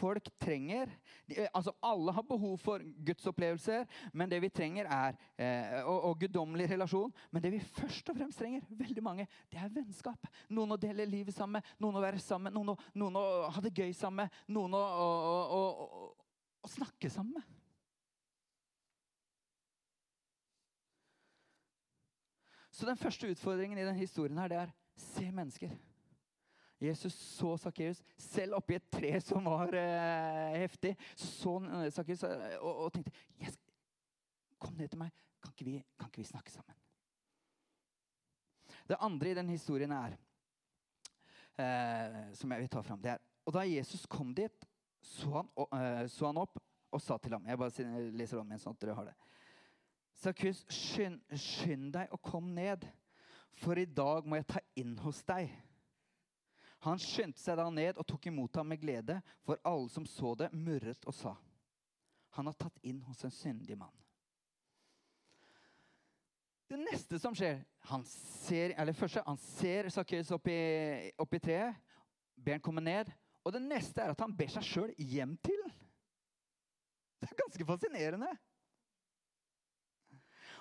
Folk 0.00 0.26
trenger 0.40 0.90
eh, 1.28 1.46
altså 1.54 1.74
Alle 1.86 2.12
har 2.12 2.24
behov 2.26 2.56
for 2.60 2.82
gudsopplevelser, 3.06 3.84
men 4.12 4.30
det 4.30 4.40
vi 4.42 4.50
trenger 4.52 4.88
er 4.90 5.18
eh, 5.36 5.78
og, 5.84 6.08
og 6.08 6.18
guddommelig 6.24 6.70
relasjon. 6.72 7.12
Men 7.30 7.44
det 7.44 7.52
vi 7.54 7.60
først 7.78 8.10
og 8.10 8.18
fremst 8.18 8.40
trenger, 8.42 8.64
veldig 8.68 9.04
mange, 9.04 9.28
det 9.52 9.60
er 9.60 9.70
vennskap. 9.72 10.26
Noen 10.50 10.74
å 10.74 10.80
dele 10.80 11.06
livet 11.08 11.36
sammen 11.36 11.60
med, 11.60 11.76
noen 11.84 12.00
å 12.00 12.04
være 12.04 12.22
sammen 12.22 12.54
noen 12.56 12.74
å, 12.74 12.76
noen 12.98 13.20
å 13.20 13.24
ha 13.52 13.64
det 13.64 13.74
gøy 13.76 13.94
sammen 13.96 14.24
med, 14.24 14.42
noen 14.56 14.76
å, 14.76 14.82
å, 14.82 15.60
å 15.60 16.10
snakke 16.70 17.10
sammen 17.10 17.34
med. 17.34 17.42
Så 22.72 22.86
den 22.86 22.96
første 22.96 23.30
utfordringen 23.30 23.78
i 23.78 23.84
denne 23.84 23.98
historien 23.98 24.38
her, 24.38 24.48
det 24.48 24.58
er 24.58 24.70
se 24.96 25.30
mennesker. 25.30 25.74
Jesus 26.82 27.14
så 27.14 27.56
Sakkeus 27.56 28.00
selv 28.18 28.56
oppi 28.58 28.74
et 28.74 28.88
tre 28.90 29.12
som 29.22 29.44
var 29.46 29.70
eh, 29.78 30.56
heftig. 30.64 30.96
Så 31.14 31.60
Sakkeus 31.94 32.24
uh, 32.26 32.30
og, 32.58 32.72
og, 32.86 32.92
tenkte 32.92 33.12
yes, 33.42 33.58
Kom 34.58 34.74
ned 34.78 34.88
til 34.88 34.98
meg. 34.98 35.10
Kan 35.42 35.54
ikke, 35.54 35.66
vi, 35.66 35.76
kan 35.98 36.10
ikke 36.10 36.22
vi 36.22 36.26
snakke 36.26 36.50
sammen? 36.54 36.74
Det 38.88 38.98
andre 39.00 39.30
i 39.30 39.34
den 39.34 39.48
historien 39.50 39.92
er, 39.94 40.14
eh, 41.58 42.18
som 42.34 42.50
jeg 42.52 42.62
vil 42.62 42.70
ta 42.70 42.82
fram, 42.82 43.02
det 43.02 43.14
er 43.14 43.22
Og 43.46 43.54
da 43.54 43.64
Jesus 43.66 44.06
kom 44.06 44.34
dit, 44.34 44.66
så 45.02 45.30
han, 45.34 45.50
uh, 45.58 46.06
så 46.08 46.30
han 46.30 46.40
opp 46.42 46.60
og 46.92 47.00
sa 47.02 47.16
til 47.18 47.34
ham 47.34 47.46
Jeg 47.48 47.58
bare 47.58 48.10
leser 48.14 48.40
om 48.40 48.50
igjen 48.50 48.62
sånn 48.62 48.76
at 48.76 48.84
dere 48.84 48.96
har 48.96 49.10
det. 49.10 49.14
Sakkeus, 50.22 50.62
skynd, 50.70 51.22
skynd 51.34 51.90
deg 51.96 52.12
og 52.14 52.20
kom 52.22 52.52
ned, 52.54 52.84
for 53.58 53.78
i 53.80 53.88
dag 53.88 54.26
må 54.28 54.38
jeg 54.38 54.48
ta 54.52 54.60
inn 54.78 54.92
hos 55.02 55.22
deg. 55.26 55.50
Han 56.86 57.00
skyndte 57.00 57.40
seg 57.40 57.58
da 57.58 57.68
ned 57.70 57.98
og 57.98 58.06
tok 58.10 58.28
imot 58.30 58.58
ham 58.58 58.68
med 58.70 58.80
glede, 58.82 59.18
for 59.46 59.60
alle 59.66 59.90
som 59.90 60.06
så 60.06 60.34
det, 60.38 60.52
murret 60.52 61.06
og 61.06 61.14
sa:" 61.14 61.34
Han 62.36 62.46
har 62.46 62.54
tatt 62.54 62.78
inn 62.82 63.02
hos 63.02 63.24
en 63.24 63.30
syndig 63.30 63.76
mann. 63.78 63.92
Det 66.68 66.78
neste 66.80 67.18
som 67.18 67.34
skjer 67.36 67.64
Han 67.90 68.04
ser 68.06 68.72
eller 68.78 68.92
første, 68.92 69.22
han 69.26 69.36
ser 69.36 69.88
Sakkeus 69.88 70.30
opp, 70.30 70.46
i 70.48 71.38
treet, 71.42 71.74
ber 72.36 72.52
han 72.52 72.60
komme 72.60 72.80
ned. 72.80 73.10
Og 73.42 73.54
det 73.54 73.62
neste 73.64 74.02
er 74.02 74.12
at 74.12 74.22
han 74.22 74.34
ber 74.36 74.50
seg 74.52 74.66
sjøl 74.66 74.94
hjem 74.98 75.34
til. 75.42 75.60
Det 77.22 77.30
er 77.30 77.38
ganske 77.38 77.66
fascinerende. 77.66 78.30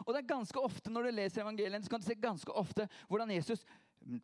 Og 0.01 0.13
det 0.13 0.21
er 0.21 0.31
ganske 0.31 0.57
ofte 0.57 0.89
Når 0.89 1.03
du 1.07 1.11
leser 1.13 1.43
evangelien, 1.43 1.83
så 1.83 1.89
kan 1.89 2.01
du 2.01 2.07
se 2.07 2.17
ganske 2.17 2.53
ofte 2.57 2.87
hvordan 3.09 3.33
Jesus 3.35 3.65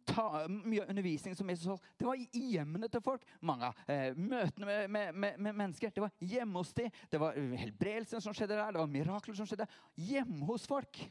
ta, 0.09 0.47
mye 0.49 0.85
undervisning 0.89 1.35
som 1.37 1.49
Jesus 1.49 1.67
holdt, 1.69 1.83
det 1.99 2.07
var 2.07 2.17
i 2.17 2.43
hjemmene 2.55 2.89
til 2.89 3.03
folk. 3.05 3.25
Mange 3.45 3.69
av 3.69 3.91
eh, 3.93 4.17
møtene 4.17 4.65
med, 4.65 4.89
med, 4.89 5.11
med, 5.13 5.37
med, 5.37 5.57
mennesker 5.61 5.93
det 5.93 6.01
var 6.01 6.15
hjemme 6.17 6.57
hos 6.57 6.73
dem. 6.77 6.89
Det 7.11 7.21
var 7.21 7.37
helbredelsen 7.37 8.23
som 8.23 8.33
skjedde 8.33 8.57
der, 8.57 8.73
det 8.73 8.81
var 8.81 8.89
mirakler 8.89 9.37
som 9.37 9.49
skjedde 9.49 9.69
hjemme 10.09 10.47
hos 10.49 10.65
folk. 10.69 11.03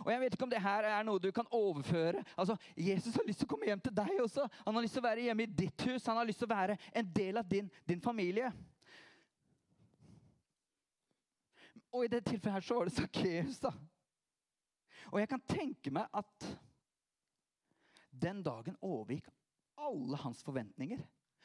Og 0.00 0.10
jeg 0.12 0.22
vet 0.22 0.34
ikke 0.36 0.46
om 0.46 0.52
det 0.52 0.62
her 0.64 0.88
er 0.88 1.06
noe 1.06 1.22
du 1.22 1.30
kan 1.34 1.48
overføre. 1.52 2.24
Altså, 2.36 2.56
Jesus 2.76 3.14
har 3.14 3.26
lyst 3.28 3.42
til 3.42 3.48
å 3.48 3.52
komme 3.52 3.68
hjem 3.68 3.82
til 3.84 3.94
deg 3.96 4.20
også. 4.24 4.48
Han 4.64 4.76
har 4.76 4.86
lyst 4.86 4.96
til 4.96 5.04
å 5.04 5.08
være 5.08 5.26
hjemme 5.28 5.46
i 5.46 5.54
ditt 5.62 5.86
hus. 5.88 6.08
Han 6.08 6.20
har 6.20 6.28
lyst 6.28 6.42
til 6.42 6.50
å 6.50 6.54
være 6.54 6.78
en 6.92 7.14
del 7.16 7.40
av 7.40 7.48
din, 7.48 7.70
din 7.88 8.02
familie. 8.02 8.52
Og 11.92 12.06
i 12.06 12.12
det 12.12 12.22
tilfellet 12.24 12.56
her 12.56 12.64
så 12.64 12.78
var 12.78 12.88
det 12.88 12.96
Sakkeus, 12.96 13.58
da. 13.60 13.72
Og 15.12 15.20
jeg 15.20 15.28
kan 15.28 15.42
tenke 15.44 15.92
meg 15.92 16.08
at 16.16 16.46
den 18.22 18.40
dagen 18.44 18.78
overgikk 18.80 19.28
alle 19.82 20.16
hans 20.22 20.40
forventninger. 20.46 21.00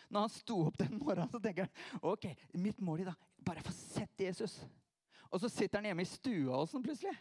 Når 0.07 0.23
han 0.23 0.31
sto 0.31 0.59
opp 0.69 0.77
den 0.79 0.95
morgenen, 1.01 1.31
så 1.31 1.39
tenker 1.43 1.67
han 1.67 2.03
ok, 2.05 2.29
mitt 2.55 2.79
mål 2.79 3.03
i 3.03 3.07
dag 3.09 3.25
bare 3.43 3.63
få 3.65 3.73
sett 3.75 4.23
Jesus. 4.23 4.61
Og 5.27 5.41
så 5.41 5.49
sitter 5.51 5.81
han 5.81 5.89
hjemme 5.89 6.05
i 6.05 6.09
stua 6.09 6.61
og 6.61 6.69
sånn 6.71 6.85
plutselig. 6.85 7.15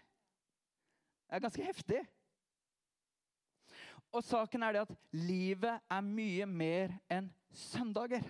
Det 1.26 1.36
er 1.36 1.42
ganske 1.42 1.66
heftig. 1.66 2.00
Og 4.14 4.24
saken 4.24 4.62
er 4.62 4.72
det 4.72 4.82
at 4.86 4.96
livet 5.12 5.80
er 5.90 6.04
mye 6.04 6.46
mer 6.46 6.94
enn 7.12 7.28
søndager. 7.52 8.24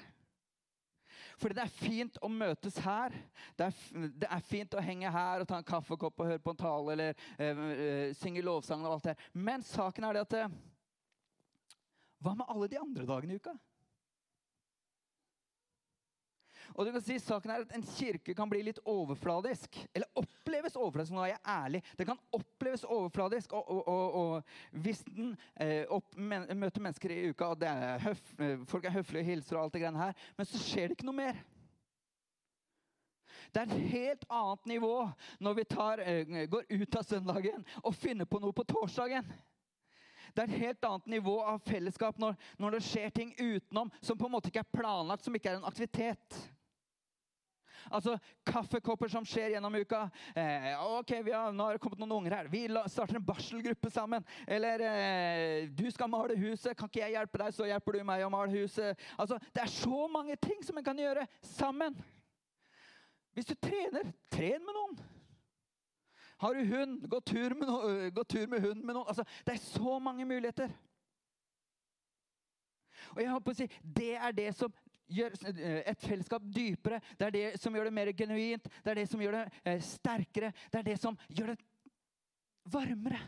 Fordi 1.37 1.55
det 1.59 1.65
er 1.67 1.73
fint 1.73 2.17
å 2.25 2.31
møtes 2.33 2.79
her. 2.81 3.13
Det 3.59 3.69
er, 3.69 4.09
det 4.23 4.29
er, 4.31 4.45
fint 4.49 4.75
å 4.75 4.83
henge 4.83 5.11
her 5.13 5.45
og 5.45 5.51
ta 5.51 5.61
en 5.61 5.69
kaffekopp 5.69 6.23
og 6.23 6.31
høre 6.31 6.43
på 6.43 6.55
en 6.55 6.61
tale 6.63 6.95
eller 6.95 7.21
uh, 7.37 7.61
uh, 7.61 8.15
synge 8.17 8.45
lovsang. 8.45 8.87
og 8.87 8.97
alt 8.97 9.11
det 9.11 9.17
Men 9.33 9.65
saken 9.67 10.09
er 10.09 10.17
det 10.17 10.25
at 10.25 10.39
uh, 10.47 10.57
hva 12.25 12.33
med 12.39 12.49
alle 12.49 12.71
de 12.73 12.81
andre 12.81 13.05
dagene 13.07 13.37
i 13.37 13.43
uka? 13.43 13.53
Og 16.75 16.87
du 16.87 16.93
kan 16.95 17.05
si 17.05 17.19
saken 17.23 17.53
er 17.53 17.65
at 17.65 17.75
En 17.77 17.85
kirke 17.87 18.35
kan 18.37 18.51
bli 18.51 18.63
litt 18.67 18.81
overfladisk. 18.85 19.79
Eller 19.95 20.09
oppleves 20.19 20.77
overfladisk. 20.77 21.15
Nå 21.17 21.25
er 21.25 21.35
jeg 21.35 21.43
ærlig. 21.57 21.83
Det 21.99 22.07
kan 22.09 22.23
oppleves 22.37 22.85
overfladisk. 22.85 23.53
Og, 23.57 23.71
og, 23.71 23.89
og, 23.89 24.15
og 24.15 24.81
hvis 24.85 25.05
den 25.09 25.35
eh, 25.61 25.85
opp, 25.93 26.17
men, 26.17 26.49
møter 26.59 26.85
mennesker 26.85 27.13
i 27.15 27.21
uka, 27.31 27.53
og 27.55 27.67
er 27.67 28.01
høf, 28.07 28.23
eh, 28.41 28.65
folk 28.69 28.89
er 28.89 28.97
høflige 28.99 29.25
og 29.25 29.31
hilser, 29.31 29.59
og 29.59 29.67
alt 29.67 29.77
det 29.77 29.85
greiene 29.85 30.07
her, 30.07 30.25
men 30.37 30.49
så 30.49 30.63
skjer 30.63 30.89
det 30.89 30.99
ikke 30.99 31.11
noe 31.11 31.21
mer. 31.21 31.45
Det 33.55 33.63
er 33.63 33.71
et 33.71 33.91
helt 33.93 34.25
annet 34.33 34.67
nivå 34.69 34.95
når 35.41 35.55
vi 35.55 35.65
tar, 35.71 36.01
eh, 36.05 36.47
går 36.51 36.67
ut 36.71 36.97
av 36.97 37.05
søndagen 37.07 37.67
og 37.83 37.95
finner 37.95 38.29
på 38.29 38.41
noe 38.43 38.53
på 38.53 38.67
torsdagen. 38.69 39.29
Det 40.35 40.43
er 40.43 40.51
et 40.51 40.65
helt 40.67 40.85
annet 40.85 41.07
nivå 41.07 41.39
av 41.41 41.63
fellesskap 41.65 42.19
når, 42.21 42.35
når 42.61 42.77
det 42.77 42.83
skjer 42.85 43.13
ting 43.15 43.33
utenom 43.39 43.93
som 44.01 44.19
på 44.19 44.29
en 44.29 44.35
måte 44.35 44.51
ikke 44.51 44.65
er 44.65 44.75
planlagt, 44.75 45.25
som 45.25 45.35
ikke 45.35 45.55
er 45.55 45.61
en 45.61 45.69
aktivitet. 45.69 46.41
Altså 47.91 48.17
kaffekopper 48.47 49.11
som 49.11 49.27
skjer 49.27 49.55
gjennom 49.55 49.75
uka. 49.75 50.07
Eh, 50.35 50.73
ok, 50.99 51.13
har, 51.29 51.53
Nå 51.55 51.69
har 51.69 51.77
det 51.77 51.83
kommet 51.83 52.01
noen 52.03 52.17
unger 52.19 52.37
her. 52.39 52.51
Vi 52.53 52.65
starter 52.91 53.19
en 53.19 53.27
barselgruppe 53.27 53.91
sammen. 53.91 54.25
Eller 54.47 54.85
eh, 54.87 55.69
du 55.71 55.87
skal 55.91 56.11
male 56.11 56.37
huset. 56.41 56.77
Kan 56.77 56.91
ikke 56.91 57.05
jeg 57.05 57.17
hjelpe 57.17 57.43
deg, 57.43 57.55
så 57.55 57.69
hjelper 57.69 57.99
du 57.99 58.05
meg 58.09 58.25
å 58.27 58.33
male 58.33 58.53
huset. 58.55 59.07
Altså, 59.19 59.39
Det 59.53 59.63
er 59.63 59.73
så 59.73 60.07
mange 60.13 60.37
ting 60.37 60.63
som 60.67 60.79
en 60.79 60.87
kan 60.87 60.99
gjøre 60.99 61.27
sammen. 61.43 61.97
Hvis 63.37 63.51
du 63.51 63.55
trener, 63.61 64.11
tren 64.33 64.65
med 64.65 64.73
noen. 64.73 64.99
Har 66.41 66.55
du 66.55 66.65
hund? 66.65 67.07
Gå 67.09 67.21
tur 67.21 67.55
med, 67.55 67.69
no 67.69 68.11
gå 68.13 68.25
tur 68.25 68.47
med 68.49 68.61
hunden 68.61 68.85
med 68.87 68.97
noen. 68.97 69.09
Altså, 69.09 69.25
det 69.47 69.55
er 69.55 69.65
så 69.65 69.99
mange 69.99 70.25
muligheter. 70.25 70.73
Og 73.15 73.23
jeg 73.23 73.31
håper 73.31 73.53
å 73.53 73.57
si, 73.57 73.69
Det 73.81 74.15
er 74.17 74.35
det 74.37 74.51
som 74.57 74.73
gjør 75.09 75.35
eh, 75.53 75.81
et 75.93 76.03
fellesskap 76.03 76.45
dypere. 76.55 77.01
Det 77.19 77.27
er 77.27 77.35
det 77.35 77.47
som 77.63 77.75
gjør 77.75 77.89
det 77.89 77.95
mer 77.95 78.13
genuint. 78.17 78.69
Det 78.83 78.93
er 78.93 79.01
det 79.01 79.09
som 79.11 79.23
gjør 79.23 79.39
det 79.39 79.45
eh, 79.65 79.81
sterkere. 79.85 80.53
Det 80.73 80.81
er 80.81 80.89
det 80.91 80.99
som 81.03 81.19
gjør 81.29 81.55
det 81.55 81.59
varmere. 82.73 83.21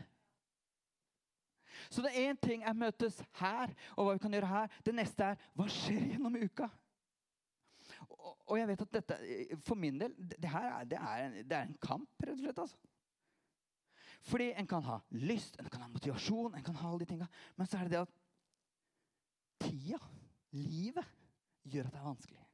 Så 1.89 2.03
det 2.03 2.11
er 2.11 2.29
én 2.29 2.37
ting 2.41 2.63
er 2.67 2.75
møtes 2.77 3.21
her, 3.39 3.71
og 3.95 4.05
hva 4.05 4.13
vi 4.13 4.21
kan 4.21 4.35
gjøre 4.35 4.51
her. 4.51 4.77
Det 4.85 4.93
neste 4.93 5.31
er 5.31 5.47
hva 5.57 5.65
skjer 5.71 6.11
gjennom 6.11 6.35
uka? 6.37 6.67
Og, 8.09 8.35
og 8.51 8.59
jeg 8.59 8.69
vet 8.69 8.83
at 8.83 8.93
dette, 8.99 9.17
for 9.65 9.79
min 9.79 9.97
del, 10.01 10.13
det 10.17 10.51
her 10.51 10.67
er, 10.69 10.85
det 10.89 10.99
er, 10.99 11.23
en, 11.25 11.37
det 11.41 11.57
er 11.57 11.65
en 11.65 11.77
kamp, 11.81 12.09
rett 12.21 12.35
og 12.35 12.43
slett. 12.43 12.61
altså. 12.65 12.77
Fordi 14.29 14.49
en 14.51 14.67
kan 14.67 14.83
ha 14.83 14.99
lyst, 15.15 15.55
en 15.59 15.69
kan 15.71 15.85
ha 15.85 15.87
motivasjon, 15.89 16.55
en 16.55 16.65
kan 16.65 16.75
ha 16.75 16.89
alle 16.89 17.05
de 17.05 17.13
tinga. 17.13 17.29
Men 17.55 17.69
så 17.69 17.79
er 17.79 17.87
det 17.87 17.95
det 17.95 18.03
at 18.03 18.17
tida, 19.63 19.99
livet, 20.51 21.07
gjør 21.63 21.89
at 21.89 21.95
det 21.95 21.99
er 22.01 22.07
vanskelig. 22.07 22.45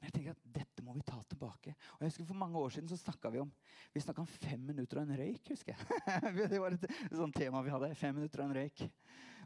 Men 0.00 0.08
jeg 0.08 0.14
tenker 0.14 0.32
at 0.32 0.44
dette 0.56 0.82
må 0.84 0.94
vi 0.96 1.02
ta 1.04 1.18
tilbake. 1.28 1.74
Og 1.96 2.04
jeg 2.04 2.12
husker 2.12 2.28
For 2.30 2.40
mange 2.40 2.60
år 2.60 2.72
siden 2.72 2.88
så 2.88 2.96
snakka 2.96 3.32
vi 3.34 3.42
om 3.42 3.50
vi 3.92 4.00
om 4.16 4.26
fem 4.26 4.60
minutter 4.64 5.00
og 5.00 5.02
en 5.04 5.18
røyk. 5.18 5.50
husker 5.52 5.74
jeg. 5.74 6.48
Det 6.52 6.60
var 6.60 6.76
et, 6.76 6.86
sånt 7.12 7.36
tema 7.36 7.60
vi 7.62 7.74
hadde. 7.74 7.94
Fem 7.94 8.14
minutter 8.16 8.40
og 8.40 8.48
en 8.48 8.56
røyk. 8.56 8.86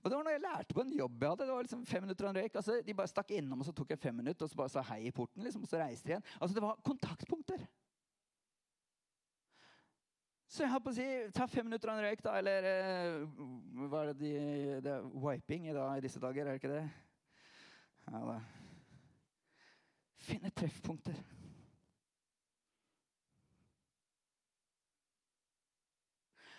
Og 0.05 0.11
det 0.11 0.19
var 0.19 0.27
noe 0.27 0.35
jeg 0.35 0.43
lærte 0.45 0.77
på 0.77 0.83
en 0.85 0.93
jobb 0.93 1.23
jeg 1.23 1.31
hadde. 1.33 1.47
det 1.49 1.55
var 1.57 1.67
liksom 1.67 1.87
fem 1.89 2.05
minutter 2.05 2.27
og 2.27 2.31
en 2.31 2.39
røyk. 2.39 2.59
Altså, 2.61 2.77
de 2.87 2.95
bare 2.95 3.11
stakk 3.11 3.33
innom, 3.35 3.65
og 3.65 3.67
så 3.67 3.73
tok 3.75 3.95
jeg 3.95 4.03
fem 4.03 4.15
minutter, 4.21 4.45
og 4.45 4.53
så 4.53 4.61
bare 4.61 4.73
sa 4.75 4.85
hei 4.93 5.01
i 5.09 5.15
porten. 5.17 5.43
liksom, 5.43 5.65
Og 5.65 5.73
så 5.73 5.81
reiste 5.81 6.07
de 6.07 6.15
igjen. 6.15 6.29
Altså, 6.39 6.55
Det 6.55 6.63
var 6.63 6.79
kontaktpunkter. 6.85 7.65
Så 10.55 10.63
jeg 10.63 10.71
har 10.71 10.83
på 10.85 10.93
å 10.93 10.95
si, 10.95 11.07
ta 11.35 11.49
fem 11.51 11.67
minutter 11.67 11.91
og 11.91 11.99
en 11.99 12.05
røyk, 12.05 12.23
da. 12.23 12.37
Eller 12.39 12.69
eh, 12.69 13.25
hva 13.89 14.05
er 14.05 14.13
det 14.13 14.21
de 14.21 14.35
Det 14.85 14.93
er 14.93 15.09
wiping 15.25 15.67
i, 15.67 15.75
dag, 15.75 15.97
i 15.99 16.05
disse 16.05 16.23
dager, 16.23 16.47
er 16.47 16.55
det 16.55 16.63
ikke 16.63 16.77
det? 16.77 16.85
Ja 18.11 18.21
da. 18.27 18.41
Finne 20.25 20.51
treffpunkter. 20.51 21.17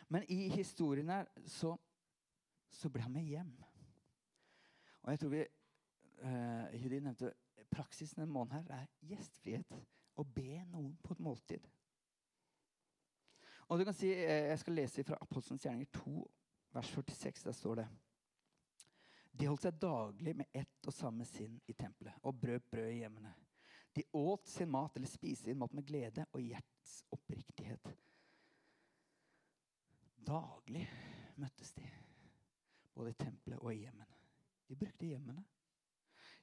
Men 0.07 0.23
i 0.29 0.49
historien 0.49 1.09
her 1.09 1.25
så, 1.45 1.77
så 2.69 2.89
ble 2.89 3.01
han 3.01 3.13
med 3.13 3.25
hjem. 3.25 3.55
Og 5.01 5.11
jeg 5.11 5.19
tror 5.19 5.33
vi 5.33 5.41
uh, 5.41 6.83
Judy 6.83 6.99
nevnte 6.99 7.33
praksisen 7.71 8.21
en 8.21 8.31
måned 8.31 8.53
her 8.53 8.69
er 8.81 8.85
gjestfrihet. 9.09 9.73
Å 10.15 10.23
be 10.23 10.61
noen 10.69 10.93
på 11.03 11.13
et 11.13 11.23
måltid. 11.25 11.65
Og 13.65 13.79
du 13.79 13.83
kan 13.83 13.97
si, 13.97 14.11
uh, 14.13 14.45
Jeg 14.51 14.59
skal 14.61 14.77
lese 14.77 15.03
fra 15.03 15.17
Apostelens 15.21 15.65
gjerninger 15.65 15.89
2, 15.97 16.15
vers 16.77 16.93
46. 16.93 17.43
Der 17.43 17.57
står 17.57 17.81
det 17.81 17.87
De 19.35 19.47
holdt 19.49 19.65
seg 19.65 19.79
daglig 19.79 20.35
med 20.39 20.47
ett 20.55 20.87
og 20.87 20.93
samme 20.95 21.25
sinn 21.27 21.57
i 21.67 21.73
tempelet 21.75 22.15
og 22.23 22.37
brød 22.39 22.69
brød 22.71 22.91
i 22.93 23.01
hjemmene. 23.01 23.33
De 23.95 24.03
åt 24.15 24.47
sin 24.47 24.71
mat 24.71 24.95
eller 24.95 25.07
spiste 25.07 25.45
sin 25.49 25.59
mat 25.59 25.73
med 25.75 25.87
glede 25.87 26.25
og 26.31 26.41
hjerts 26.43 27.03
oppriktighet. 27.15 27.91
Daglig 30.25 30.87
møttes 31.39 31.73
de, 31.75 31.83
både 32.95 33.09
i 33.11 33.19
tempelet 33.19 33.59
og 33.59 33.73
i 33.73 33.81
hjemmene. 33.83 34.15
De 34.67 34.75
brukte 34.79 35.11
hjemmene. 35.11 35.43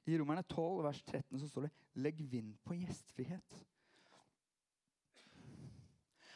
I 0.05 0.19
Romerne 0.19 0.43
12, 0.43 0.83
vers 0.83 1.03
13 1.03 1.39
så 1.39 1.47
står 1.47 1.61
det 1.67 1.71
'legg 1.93 2.31
vind 2.31 2.57
på 2.63 2.73
gjestfrihet'. 2.73 3.65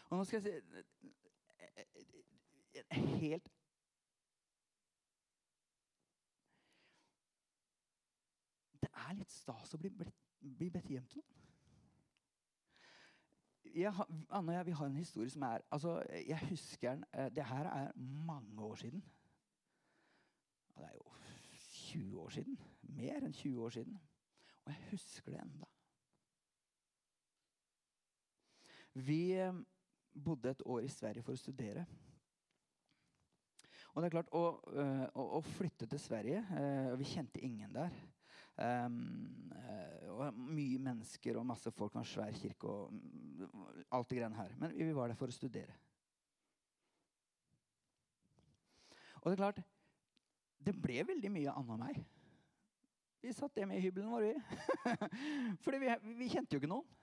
Og 0.09 0.17
nå 0.17 0.23
skal 0.23 0.41
jeg 0.41 0.43
si 0.43 0.51
helt 3.19 3.49
er 9.05 9.17
litt 9.17 9.31
stas 9.31 9.73
å 9.73 9.81
bli 9.81 9.91
blitt 9.93 10.23
bli 10.39 10.69
bedt 10.69 10.89
hjem 10.91 11.05
til 11.11 11.21
noen. 11.21 11.33
Jeg, 13.77 13.91
Anne 14.33 14.53
og 14.53 14.55
jeg 14.55 14.65
vi 14.65 14.75
har 14.79 14.89
en 14.89 14.97
historie 14.97 15.29
som 15.29 15.43
er 15.43 15.61
altså, 15.75 15.99
Jeg 16.27 16.39
husker 16.49 16.89
den 16.89 17.03
eh, 17.13 17.27
Det 17.35 17.45
her 17.45 17.67
er 17.69 17.91
mange 17.97 18.61
år 18.63 18.75
siden. 18.75 19.03
Det 20.77 20.85
er 20.85 20.93
jo 20.93 21.11
20 21.71 22.21
år 22.21 22.29
siden. 22.29 22.59
Mer 22.81 23.25
enn 23.25 23.33
20 23.33 23.61
år 23.61 23.69
siden. 23.69 23.99
Og 24.63 24.71
jeg 24.71 24.87
husker 24.91 25.31
det 25.31 25.41
enda. 25.41 25.69
Vi 28.93 29.21
eh, 29.31 29.53
bodde 30.23 30.49
et 30.49 30.61
år 30.65 30.79
i 30.79 30.89
Sverige 30.89 31.23
for 31.23 31.37
å 31.37 31.41
studere. 31.43 31.85
Og 33.93 34.01
det 34.01 34.07
er 34.07 34.15
klart, 34.15 34.31
Å, 34.31 34.45
eh, 34.73 35.07
å, 35.13 35.27
å 35.37 35.41
flytte 35.41 35.87
til 35.89 35.99
Sverige 35.99 36.43
Vi 36.97 37.13
kjente 37.13 37.41
ingen 37.43 37.73
der. 37.73 37.93
Um, 38.57 39.37
og 40.17 40.33
mye 40.33 40.79
mennesker 40.81 41.37
og 41.37 41.45
masse 41.45 41.71
folk 41.75 41.93
og 41.93 42.01
en 42.01 42.07
svær 42.09 42.33
kirke 42.33 42.69
og 42.71 42.93
alt 43.93 44.09
det 44.09 44.17
greiene 44.17 44.39
her. 44.39 44.53
Men 44.57 44.73
vi 44.73 44.93
var 44.95 45.11
der 45.11 45.19
for 45.19 45.29
å 45.29 45.35
studere. 45.35 45.75
Og 49.21 49.29
det 49.29 49.35
er 49.35 49.41
klart, 49.41 49.61
det 50.57 50.73
ble 50.81 51.03
veldig 51.05 51.31
mye 51.33 51.53
Anne 51.53 51.75
og 51.75 51.81
meg. 51.81 51.99
Vi 53.21 53.33
satt 53.35 53.57
hjemme 53.59 53.77
i 53.77 53.81
hybelen 53.83 54.11
vår, 54.13 54.27
vi. 54.29 54.95
Fordi 55.65 55.81
vi, 55.81 55.91
vi 56.19 56.29
kjente 56.31 56.55
jo 56.55 56.61
ikke 56.61 56.71
noen. 56.71 56.95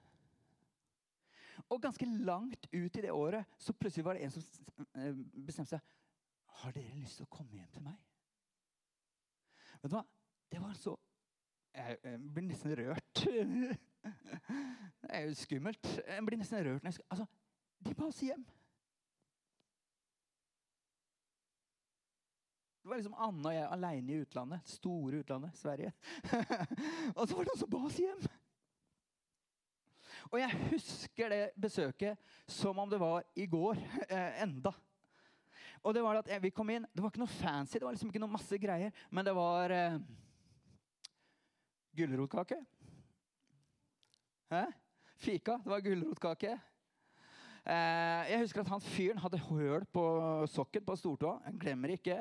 Og 1.70 1.82
ganske 1.82 2.06
langt 2.26 2.66
ut 2.72 2.98
i 2.98 3.02
det 3.04 3.12
året 3.14 3.46
så 3.60 3.74
plutselig 3.78 4.04
var 4.06 4.18
det 4.18 4.26
en 4.26 4.32
som 4.34 4.42
eh, 4.98 5.14
bestemte 5.46 5.76
seg 5.76 5.92
Har 6.60 6.74
dere 6.74 6.98
lyst 6.98 7.20
til 7.20 7.28
å 7.28 7.30
komme 7.30 7.54
hjem 7.56 7.70
til 7.72 7.84
meg? 7.86 7.94
Vet 9.80 9.92
du 9.92 9.96
hva? 9.96 10.04
Det 10.50 10.60
var 10.62 10.74
så 10.78 10.96
jeg 11.74 12.18
blir 12.34 12.46
nesten 12.48 12.76
rørt. 12.78 13.24
Det 15.04 15.10
er 15.10 15.26
jo 15.28 15.34
skummelt. 15.36 15.88
Jeg 16.06 16.26
blir 16.26 16.38
nesten 16.40 16.62
rørt. 16.66 16.86
Altså, 16.86 17.26
de 17.84 17.94
ba 17.94 18.06
oss 18.08 18.20
hjem. 18.24 18.44
Det 22.84 22.90
var 22.90 23.00
liksom 23.00 23.14
Anne 23.16 23.48
og 23.48 23.54
jeg 23.54 23.68
aleine 23.72 24.12
i 24.12 24.16
utlandet. 24.20 24.64
Store 24.68 25.20
utlandet, 25.24 25.56
Sverige. 25.56 25.92
og 27.16 27.28
så 27.28 27.36
var 27.36 27.46
det 27.46 27.52
noen 27.52 27.60
som 27.62 27.70
ba 27.72 27.84
oss 27.88 28.00
hjem. 28.00 28.26
Og 30.30 30.36
jeg 30.40 30.58
husker 30.70 31.32
det 31.32 31.42
besøket 31.60 32.34
som 32.48 32.78
om 32.80 32.90
det 32.90 33.00
var 33.00 33.24
i 33.40 33.46
går 33.48 33.80
eh, 34.08 34.42
enda. 34.44 34.72
Og 35.84 35.94
det 35.96 36.04
var 36.04 36.20
at 36.20 36.30
Vi 36.42 36.52
kom 36.52 36.70
inn, 36.72 36.84
det 36.92 37.00
var 37.00 37.12
ikke 37.12 37.24
noe 37.24 37.38
fancy, 37.40 37.78
det 37.78 37.84
var 37.84 37.96
liksom 37.96 38.12
ikke 38.12 38.20
noe 38.20 38.36
masse 38.36 38.58
greier. 38.60 38.92
Men 39.10 39.24
det 39.28 39.34
var 39.36 39.72
eh, 39.72 39.98
Gulrotkake. 41.94 42.56
Hæ? 44.50 44.64
Fika. 45.16 45.58
Det 45.64 45.70
var 45.70 45.80
gulrotkake. 45.80 46.52
Eh, 47.64 48.30
jeg 48.30 48.40
husker 48.42 48.60
at 48.60 48.68
han 48.68 48.82
fyren 48.84 49.20
hadde 49.22 49.38
høl 49.46 49.86
på 49.92 50.04
sokken 50.50 50.84
på 50.84 50.96
stortåa. 50.98 51.38
Jeg 51.46 51.60
glemmer 51.62 51.94
ikke. 51.94 52.18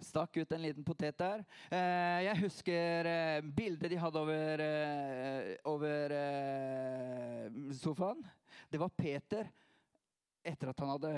Stakk 0.00 0.38
ut 0.40 0.52
en 0.54 0.62
liten 0.62 0.86
potet 0.86 1.18
der. 1.18 1.44
Eh, 1.70 2.24
jeg 2.24 2.40
husker 2.40 3.10
eh, 3.12 3.44
bildet 3.54 3.90
de 3.92 4.00
hadde 4.00 4.20
over, 4.22 4.64
eh, 4.64 5.54
over 5.68 6.16
eh, 6.18 7.72
sofaen. 7.78 8.24
Det 8.72 8.80
var 8.80 8.94
Peter 8.96 9.50
etter 10.48 10.70
at 10.72 10.80
han 10.82 10.92
hadde 10.94 11.12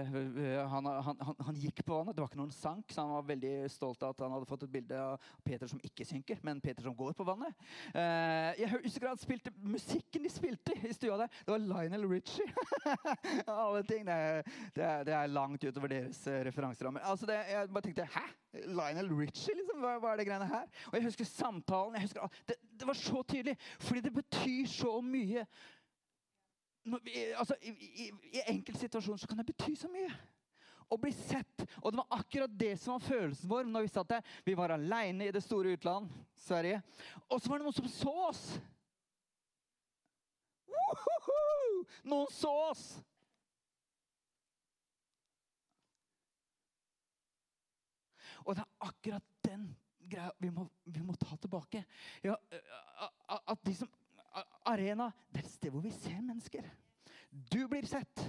han, 0.71 0.89
han, 0.91 1.23
han, 1.27 1.43
han, 1.47 1.61
gikk 1.61 1.83
på 1.87 1.97
vannet. 1.97 2.17
Det 2.17 2.23
var 2.23 2.31
ikke 2.31 2.41
noen 2.41 2.55
sank, 2.55 2.91
så 2.93 3.05
han 3.05 3.15
var 3.15 3.29
veldig 3.31 3.55
stolt 3.73 4.03
av 4.07 4.15
at 4.15 4.25
han 4.25 4.35
hadde 4.37 4.49
fått 4.51 4.67
et 4.67 4.75
bilde 4.75 5.01
av 5.01 5.31
Peter 5.47 5.71
som 5.71 5.81
ikke 5.87 6.07
synker, 6.09 6.41
men 6.47 6.63
Peter 6.65 6.87
som 6.87 6.97
går 6.97 7.15
på 7.19 7.27
vannet. 7.29 7.55
Uh, 7.95 8.51
jeg 8.61 8.73
husker 8.75 9.11
han 9.11 9.21
spilte 9.21 9.55
musikken 9.63 10.27
de 10.27 10.33
spilte 10.33 10.77
i 10.87 10.95
stua 10.97 11.23
der. 11.23 11.33
Det 11.45 11.55
var 11.55 11.65
Lionel 11.65 12.09
Richie. 12.11 12.47
Alle 13.47 13.85
ting. 13.89 14.07
Det 14.09 14.17
er, 14.17 14.45
det, 14.77 14.91
det 15.09 15.17
er, 15.17 15.31
langt 15.31 15.65
utover 15.65 15.93
deres 15.93 16.23
uh, 16.29 16.41
referanserammer. 16.47 17.05
Altså 17.07 17.29
det, 17.31 17.41
jeg 17.51 17.71
bare 17.71 17.87
tenkte 17.87 18.09
Hæ? 18.11 18.27
Lionel 18.67 19.13
Richie? 19.15 19.55
liksom, 19.55 19.83
hva, 19.83 19.97
hva, 20.03 20.15
er 20.15 20.21
det 20.21 20.27
greiene 20.29 20.49
her? 20.51 20.71
Og 20.91 20.97
jeg 20.99 21.07
husker 21.07 21.29
samtalen. 21.29 21.99
Jeg 21.99 22.09
husker, 22.09 22.41
det, 22.49 22.57
det 22.81 22.89
var 22.89 22.99
så 22.99 23.23
tydelig, 23.23 23.57
fordi 23.79 24.01
det 24.01 24.13
betyr 24.17 24.67
så 24.71 24.97
mye 25.05 25.47
altså, 27.37 27.57
I, 27.63 27.71
i, 27.71 28.11
i 28.33 28.43
enkeltsituasjoner 28.55 29.21
så 29.21 29.29
kan 29.29 29.41
det 29.41 29.49
bety 29.53 29.75
så 29.79 29.91
mye. 29.93 30.11
Å 30.91 30.99
bli 30.99 31.13
sett. 31.15 31.67
Og 31.85 31.93
det 31.93 32.01
var 32.01 32.19
akkurat 32.19 32.55
det 32.59 32.73
som 32.81 32.97
var 32.97 33.05
følelsen 33.07 33.51
vår 33.51 33.69
når 33.71 33.87
vi 33.87 33.93
satt 33.93 34.11
der. 34.11 34.33
Vi 34.47 34.57
var 34.59 34.75
aleine 34.75 35.29
i 35.29 35.35
det 35.35 35.43
store 35.45 35.77
utland, 35.77 36.11
Sverige. 36.35 36.81
Og 37.29 37.39
så 37.39 37.53
var 37.53 37.61
det 37.61 37.69
noen 37.69 37.79
som 37.79 37.93
så 37.93 38.15
oss. 38.27 38.43
Woohoo! 40.71 41.85
Noen 42.11 42.35
så 42.35 42.51
oss! 42.71 42.89
Og 48.49 48.57
det 48.57 48.65
er 48.65 48.89
akkurat 48.89 49.27
den 49.45 49.69
greia 50.11 50.31
vi 50.43 50.51
må, 50.51 50.65
vi 50.85 51.03
må 51.05 51.15
ta 51.21 51.37
tilbake. 51.39 51.85
Ja, 52.25 52.35
at 53.29 53.61
de 53.67 53.75
som 53.77 53.91
arena. 54.67 55.11
Det 55.33 55.41
er 55.41 55.47
et 55.47 55.53
sted 55.55 55.71
hvor 55.71 55.81
vi 55.85 55.91
ser 55.95 56.21
mennesker. 56.21 56.67
Du 57.53 57.67
blir 57.69 57.87
sett. 57.87 58.25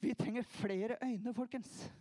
Vi 0.00 0.14
trenger 0.14 0.42
flere 0.42 0.96
øyne, 1.04 1.34
folkens. 1.34 1.92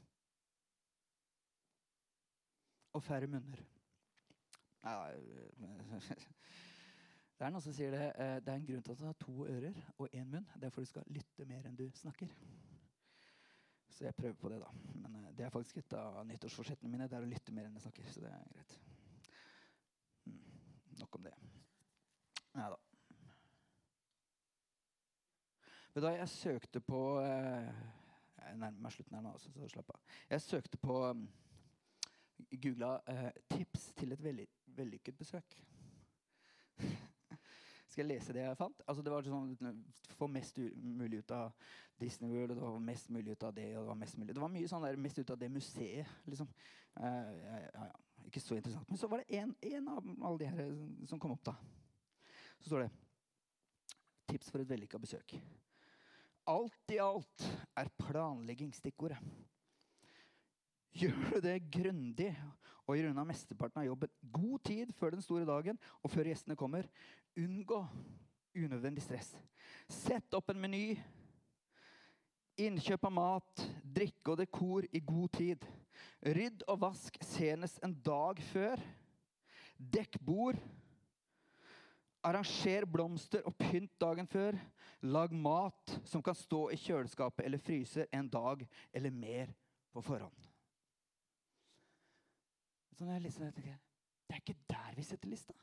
Og 2.93 3.03
færre 3.03 3.27
munner. 3.27 3.57
Det 7.35 7.43
er 7.43 7.51
noen 7.51 7.63
som 7.63 7.73
sier 7.75 7.91
det. 7.91 8.03
eh, 8.15 8.37
Det 8.39 8.51
er 8.51 8.59
en 8.61 8.67
grunn 8.67 8.83
til 8.85 8.93
at 8.93 8.99
du 9.01 9.05
har 9.05 9.17
to 9.19 9.33
ører 9.51 9.79
og 9.97 10.13
én 10.15 10.29
munn. 10.29 10.45
Det 10.55 10.63
er 10.63 10.71
for 10.71 10.85
du 10.85 10.87
skal 10.87 11.03
lytte 11.11 11.45
mer 11.49 11.65
enn 11.67 11.75
du 11.75 11.89
snakker. 11.91 12.29
Så 13.89 14.05
jeg 14.05 14.15
prøver 14.15 14.37
på 14.39 14.49
det, 14.53 14.59
da. 14.61 14.69
Men 15.01 15.15
eh, 15.19 15.33
det 15.35 15.45
er 15.45 15.51
faktisk 15.51 15.81
et 15.81 15.93
av 15.99 16.21
nyttårsforsettene 16.29 16.91
mine. 16.91 17.09
Det 17.11 17.17
er 17.17 17.25
å 17.27 17.31
lytte 17.33 17.51
mer 17.51 17.67
enn 17.67 17.75
jeg 17.75 17.83
snakker. 17.89 18.07
Så 18.13 18.23
det 18.23 18.31
er 18.31 18.47
greit. 18.53 18.77
Mm, 20.29 20.39
nok 21.01 21.19
om 21.19 21.27
det. 21.27 21.35
Nei 22.55 22.69
da. 22.71 22.79
Vet 25.95 26.03
du 26.03 26.09
jeg 26.11 26.27
søkte 26.29 26.79
på 26.83 27.01
eh, 27.23 27.67
Jeg 28.41 28.57
nærmer 28.59 28.81
meg 28.83 28.91
slutten 28.91 29.15
her 29.15 29.21
nå, 29.23 29.29
altså, 29.31 29.51
så 29.55 29.67
slapp 29.71 29.93
av. 29.93 30.01
Jeg 30.27 30.43
søkte 30.43 30.77
på 30.83 30.97
um, 31.07 31.21
Googla 32.51 32.97
eh, 33.07 33.31
'tips 33.47 33.85
til 33.95 34.11
et 34.11 34.23
velly 34.23 34.45
vellykket 34.75 35.15
besøk'. 35.17 35.55
Skal 37.87 38.03
jeg 38.03 38.09
lese 38.09 38.35
det 38.35 38.43
jeg 38.43 38.59
fant? 38.59 38.83
Altså, 38.87 39.07
det 39.07 39.15
var 39.15 39.23
sånn, 39.23 39.79
Få 40.19 40.27
mest 40.27 40.59
mulig 40.75 41.23
ut 41.23 41.31
av 41.31 41.71
Disney 41.99 42.29
World, 42.29 42.51
og 42.51 42.57
det 42.57 42.67
var 42.67 42.87
mest 42.91 43.09
mulig 43.09 43.31
ut 43.31 43.47
av 43.47 43.55
det, 43.55 43.71
og 43.77 43.83
det 43.85 43.87
var 43.93 44.03
mest 44.03 44.17
mulig 44.19 44.35
Det 44.35 44.43
var 44.43 44.55
mye 44.59 44.67
sånn 44.67 44.83
der 44.91 45.03
mest 45.07 45.19
ut 45.19 45.31
av 45.31 45.39
det 45.39 45.53
museet, 45.55 46.15
liksom. 46.27 46.51
Eh, 46.99 47.35
ja, 47.39 47.57
ja, 47.69 47.85
ja. 47.87 47.91
Ikke 48.27 48.43
så 48.43 48.59
interessant. 48.59 48.89
Men 48.91 48.99
så 48.99 49.07
var 49.07 49.23
det 49.23 49.39
en 49.39 49.87
av 49.87 50.15
alle 50.27 50.43
de 50.43 50.51
her 50.57 50.79
som 51.07 51.19
kom 51.23 51.39
opp, 51.39 51.53
da. 51.53 51.55
Så 52.59 52.67
står 52.67 52.83
det 52.83 52.91
'Tips 54.27 54.51
for 54.51 54.59
et 54.59 54.69
vellykka 54.69 54.99
besøk'. 54.99 55.39
Alt 56.45 56.93
i 56.93 56.99
alt 57.01 57.45
er 57.77 57.89
planlegging 57.97 58.73
stikkordet. 58.75 59.17
Gjør 60.95 61.33
du 61.33 61.39
det 61.43 61.57
grundig 61.73 62.29
og 62.85 62.95
gjør 62.95 63.09
unna 63.09 63.25
mesteparten 63.27 63.81
av 63.81 63.87
jobben 63.87 64.11
god 64.31 64.61
tid 64.69 64.93
før 64.95 65.15
den 65.15 65.25
store 65.25 65.47
dagen 65.47 65.79
og 66.01 66.11
før 66.13 66.29
gjestene 66.29 66.57
kommer, 66.59 66.87
unngå 67.35 67.81
unødvendig 68.55 69.03
stress. 69.03 69.33
Sett 69.91 70.37
opp 70.37 70.53
en 70.53 70.61
meny. 70.61 70.95
Innkjøp 72.61 73.09
av 73.09 73.11
mat, 73.11 73.65
drikke 73.83 74.31
og 74.31 74.39
dekor 74.39 74.87
i 74.95 75.01
god 75.03 75.33
tid. 75.35 75.65
Rydd 76.23 76.63
og 76.71 76.79
vask 76.85 77.17
senest 77.25 77.81
en 77.83 77.97
dag 78.05 78.39
før. 78.53 78.79
Dekk 79.75 80.21
bord. 80.23 80.61
Arranger 82.25 82.87
blomster 82.89 83.45
og 83.45 83.55
pynt 83.59 83.93
dagen 84.01 84.27
før. 84.27 84.57
Lag 85.05 85.33
mat 85.33 85.95
som 86.07 86.23
kan 86.25 86.37
stå 86.37 86.67
i 86.73 86.79
kjøleskapet 86.81 87.45
eller 87.45 87.61
fryser 87.61 88.09
en 88.15 88.29
dag 88.31 88.65
eller 88.93 89.13
mer 89.13 89.53
på 89.93 90.03
forhånd. 90.05 90.51
Sånn 92.95 93.11
jeg 93.11 93.33
tenker 93.35 93.77
det 94.25 94.33
er 94.33 94.41
ikke 94.41 94.57
der 94.71 94.95
vi 94.97 95.03
setter 95.05 95.29
lista. 95.29 95.53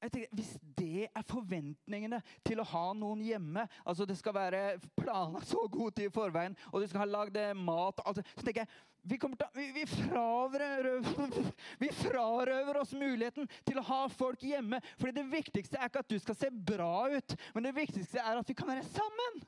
Jeg 0.00 0.12
tenker, 0.12 0.28
Hvis 0.32 0.52
det 0.78 1.08
er 1.08 1.26
forventningene 1.28 2.20
til 2.46 2.60
å 2.62 2.68
ha 2.72 2.84
noen 2.96 3.20
hjemme 3.24 3.66
altså 3.84 4.06
Det 4.08 4.16
skal 4.18 4.36
være 4.36 4.62
planlagt 4.98 5.50
så 5.50 5.66
god 5.68 5.96
tid 5.96 6.08
i 6.08 6.14
forveien, 6.14 6.56
og 6.72 6.80
du 6.80 6.88
skal 6.88 7.04
ha 7.04 7.10
lagd 7.10 7.36
eh, 7.36 7.52
mat 7.56 8.00
altså, 8.04 8.24
Så 8.34 8.46
tenker 8.46 8.64
jeg 8.64 8.72
vi, 9.02 9.16
til, 9.16 9.46
vi, 9.54 9.66
vi, 9.72 9.86
frarøver, 9.88 11.52
vi 11.80 11.88
frarøver 12.02 12.80
oss 12.82 12.92
muligheten 12.92 13.48
til 13.64 13.80
å 13.80 13.84
ha 13.88 14.00
folk 14.12 14.42
hjemme. 14.44 14.76
Fordi 15.00 15.14
det 15.16 15.24
viktigste 15.32 15.78
er 15.78 15.88
ikke 15.88 16.02
at 16.04 16.10
du 16.12 16.18
skal 16.20 16.36
se 16.36 16.50
bra 16.52 17.06
ut, 17.08 17.32
men 17.54 17.64
det 17.64 17.72
viktigste 17.78 18.20
er 18.20 18.42
at 18.42 18.52
vi 18.52 18.56
kan 18.58 18.68
være 18.68 18.84
sammen. 18.92 19.40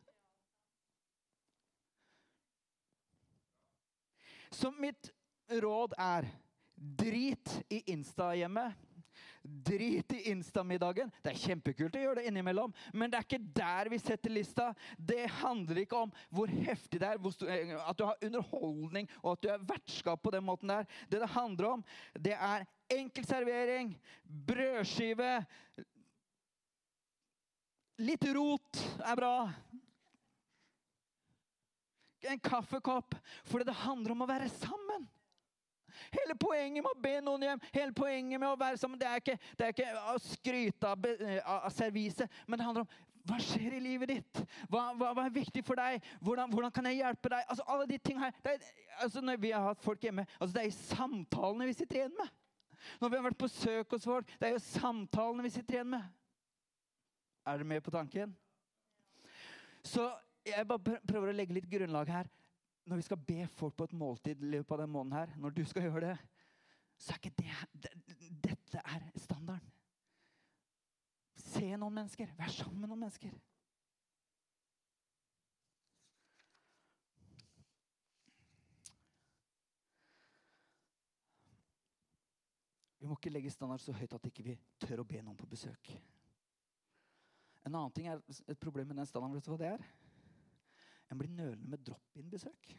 Så 4.56 4.72
mitt 4.72 5.12
råd 5.60 5.98
er 6.00 6.32
drit 6.76 7.52
i 7.68 7.82
Insta-hjemmet. 7.92 8.72
Drit 9.42 10.12
i 10.12 10.20
Insta-middagen. 10.30 11.10
Det 11.22 11.32
er 11.32 11.40
kjempekult 11.40 11.96
å 11.98 12.02
gjøre 12.02 12.20
det 12.20 12.28
innimellom, 12.30 12.74
men 12.94 13.10
det 13.10 13.18
er 13.18 13.26
ikke 13.26 13.54
der 13.56 13.90
vi 13.90 13.98
setter 13.98 14.30
lista. 14.30 14.68
Det 14.96 15.24
handler 15.40 15.82
ikke 15.82 16.04
om 16.04 16.12
hvor 16.30 16.50
heftig 16.52 17.00
det 17.02 17.08
er, 17.08 17.22
eh, 17.50 17.72
at 17.82 17.98
du 17.98 18.04
har 18.06 18.22
underholdning 18.22 19.08
og 19.22 19.32
at 19.34 19.42
du 19.42 19.48
er 19.50 19.64
vertskap 19.72 20.22
på 20.22 20.34
den 20.34 20.46
måten 20.46 20.70
der. 20.70 20.86
Det 21.10 21.22
det 21.22 21.32
handler 21.34 21.68
om, 21.72 21.84
det 22.18 22.36
er 22.38 22.66
enkel 22.92 23.26
servering, 23.26 23.96
brødskive 24.22 25.40
Litt 28.02 28.24
rot 28.34 28.80
er 29.04 29.18
bra. 29.18 29.36
En 32.26 32.40
kaffekopp. 32.40 33.14
For 33.46 33.62
det 33.66 33.74
handler 33.84 34.14
om 34.14 34.24
å 34.24 34.30
være 34.30 34.48
sammen. 34.50 35.04
Hele 36.14 36.36
poenget 36.40 36.82
med 36.82 36.90
å 36.90 37.00
be 37.04 37.14
noen 37.24 37.46
hjem, 37.46 37.62
hele 37.74 37.96
poenget 37.96 38.40
med 38.40 38.48
å 38.50 38.58
være 38.60 38.80
sammen, 38.80 38.98
det 39.00 39.08
er 39.08 39.22
ikke, 39.22 39.38
det 39.58 39.66
er 39.66 39.74
ikke 39.74 40.04
å 40.12 40.18
skryte 40.24 40.92
av, 40.92 41.08
av 41.56 41.72
serviset, 41.74 42.38
men 42.46 42.60
det 42.60 42.68
handler 42.68 42.86
om 42.86 43.10
hva 43.28 43.38
skjer 43.38 43.76
i 43.76 43.82
livet 43.82 44.10
ditt? 44.10 44.40
Hva, 44.66 44.88
hva, 44.98 45.12
hva 45.14 45.26
er 45.28 45.34
viktig 45.34 45.62
for 45.66 45.78
deg? 45.78 46.02
Hvordan, 46.24 46.50
hvordan 46.50 46.72
kan 46.74 46.88
jeg 46.90 46.98
hjelpe 46.98 47.30
deg? 47.30 47.44
Altså, 47.54 47.66
alle 47.70 47.86
de 47.86 47.98
tingene 48.02 48.28
her, 48.28 48.54
er, 48.54 48.64
altså, 49.04 49.22
når 49.22 49.38
vi 49.44 49.52
har 49.54 49.68
hatt 49.68 49.84
folk 49.84 50.02
hjemme, 50.02 50.24
altså, 50.38 50.56
det 50.56 50.64
er 50.64 50.72
i 50.72 50.78
samtalene 50.78 51.68
vi 51.70 51.76
sitter 51.78 52.00
igjen 52.00 52.16
med. 52.18 52.32
Når 52.98 53.12
vi 53.12 53.18
har 53.20 53.26
vært 53.28 53.38
på 53.38 53.50
søk 53.52 53.94
hos 53.94 54.08
folk, 54.10 54.34
det 54.40 54.48
er 54.48 54.56
jo 54.56 54.64
samtalene 54.64 55.46
vi 55.46 55.54
sitter 55.54 55.78
igjen 55.78 55.92
med. 55.94 56.10
Er 57.46 57.58
dere 57.58 57.70
med 57.74 57.82
på 57.86 57.94
tanken? 57.94 58.34
Så 59.86 60.08
jeg 60.46 60.66
bare 60.66 60.98
prøver 61.06 61.30
å 61.30 61.36
legge 61.36 61.54
litt 61.54 61.70
grunnlag 61.70 62.10
her. 62.10 62.30
Når 62.84 62.98
vi 62.98 63.02
skal 63.06 63.16
be 63.16 63.46
folk 63.46 63.76
på 63.76 63.84
et 63.84 63.92
måltid 63.92 64.42
i 64.42 64.50
løpet 64.56 64.74
av 64.74 64.82
den 64.82 64.90
måneden 64.90 65.18
her, 65.18 65.36
når 65.38 65.54
du 65.54 65.62
skal 65.64 65.86
gjøre 65.86 66.06
det, 66.06 66.16
så 66.98 67.12
er 67.12 67.20
ikke 67.20 67.36
det, 67.38 67.54
det 67.72 67.92
Dette 68.42 68.80
er 68.84 69.08
standarden. 69.16 69.72
Se 71.36 71.76
noen 71.76 71.94
mennesker. 71.94 72.30
Vær 72.38 72.50
sammen 72.54 72.80
med 72.80 72.88
noen 72.88 73.02
mennesker. 73.04 73.32
Vi 83.02 83.10
må 83.10 83.18
ikke 83.18 83.32
legge 83.34 83.50
standard 83.50 83.82
så 83.82 83.92
høyt 83.98 84.14
at 84.14 84.26
ikke 84.30 84.44
vi 84.46 84.54
ikke 84.54 84.86
tør 84.86 85.02
å 85.02 85.06
be 85.10 85.20
noen 85.20 85.36
på 85.36 85.48
besøk. 85.50 85.90
En 87.66 87.74
annen 87.74 87.94
ting 87.94 88.06
er 88.06 88.22
et 88.46 88.58
problem 88.62 88.92
med 88.92 89.02
den 89.02 89.10
standarden. 89.10 89.34
Vet 89.36 89.46
du 89.46 89.52
hva 89.52 89.58
det 89.58 89.72
er? 89.72 89.86
En 91.12 91.20
blir 91.20 91.28
nølende 91.30 91.68
med 91.68 91.84
drop-in-besøk. 91.84 92.72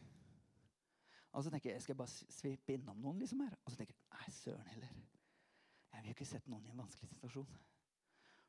Og 1.33 1.43
så 1.43 1.51
tenker 1.53 1.71
jeg, 1.71 1.81
skal 1.81 1.93
jeg 1.93 1.99
bare 2.01 2.33
svippe 2.33 2.73
innom 2.73 2.97
noen 3.01 3.21
liksom 3.21 3.43
her? 3.45 3.53
Og 3.61 3.71
så 3.71 3.77
tenker 3.77 3.93
jeg, 3.93 4.03
nei, 4.13 4.33
søren 4.33 4.71
heller. 4.73 4.97
Jeg 5.93 6.01
vil 6.01 6.09
jo 6.09 6.15
ikke 6.17 6.29
sette 6.29 6.49
noen 6.49 6.65
i 6.65 6.73
en 6.73 6.81
vanskelig 6.81 7.09
situasjon. 7.11 7.53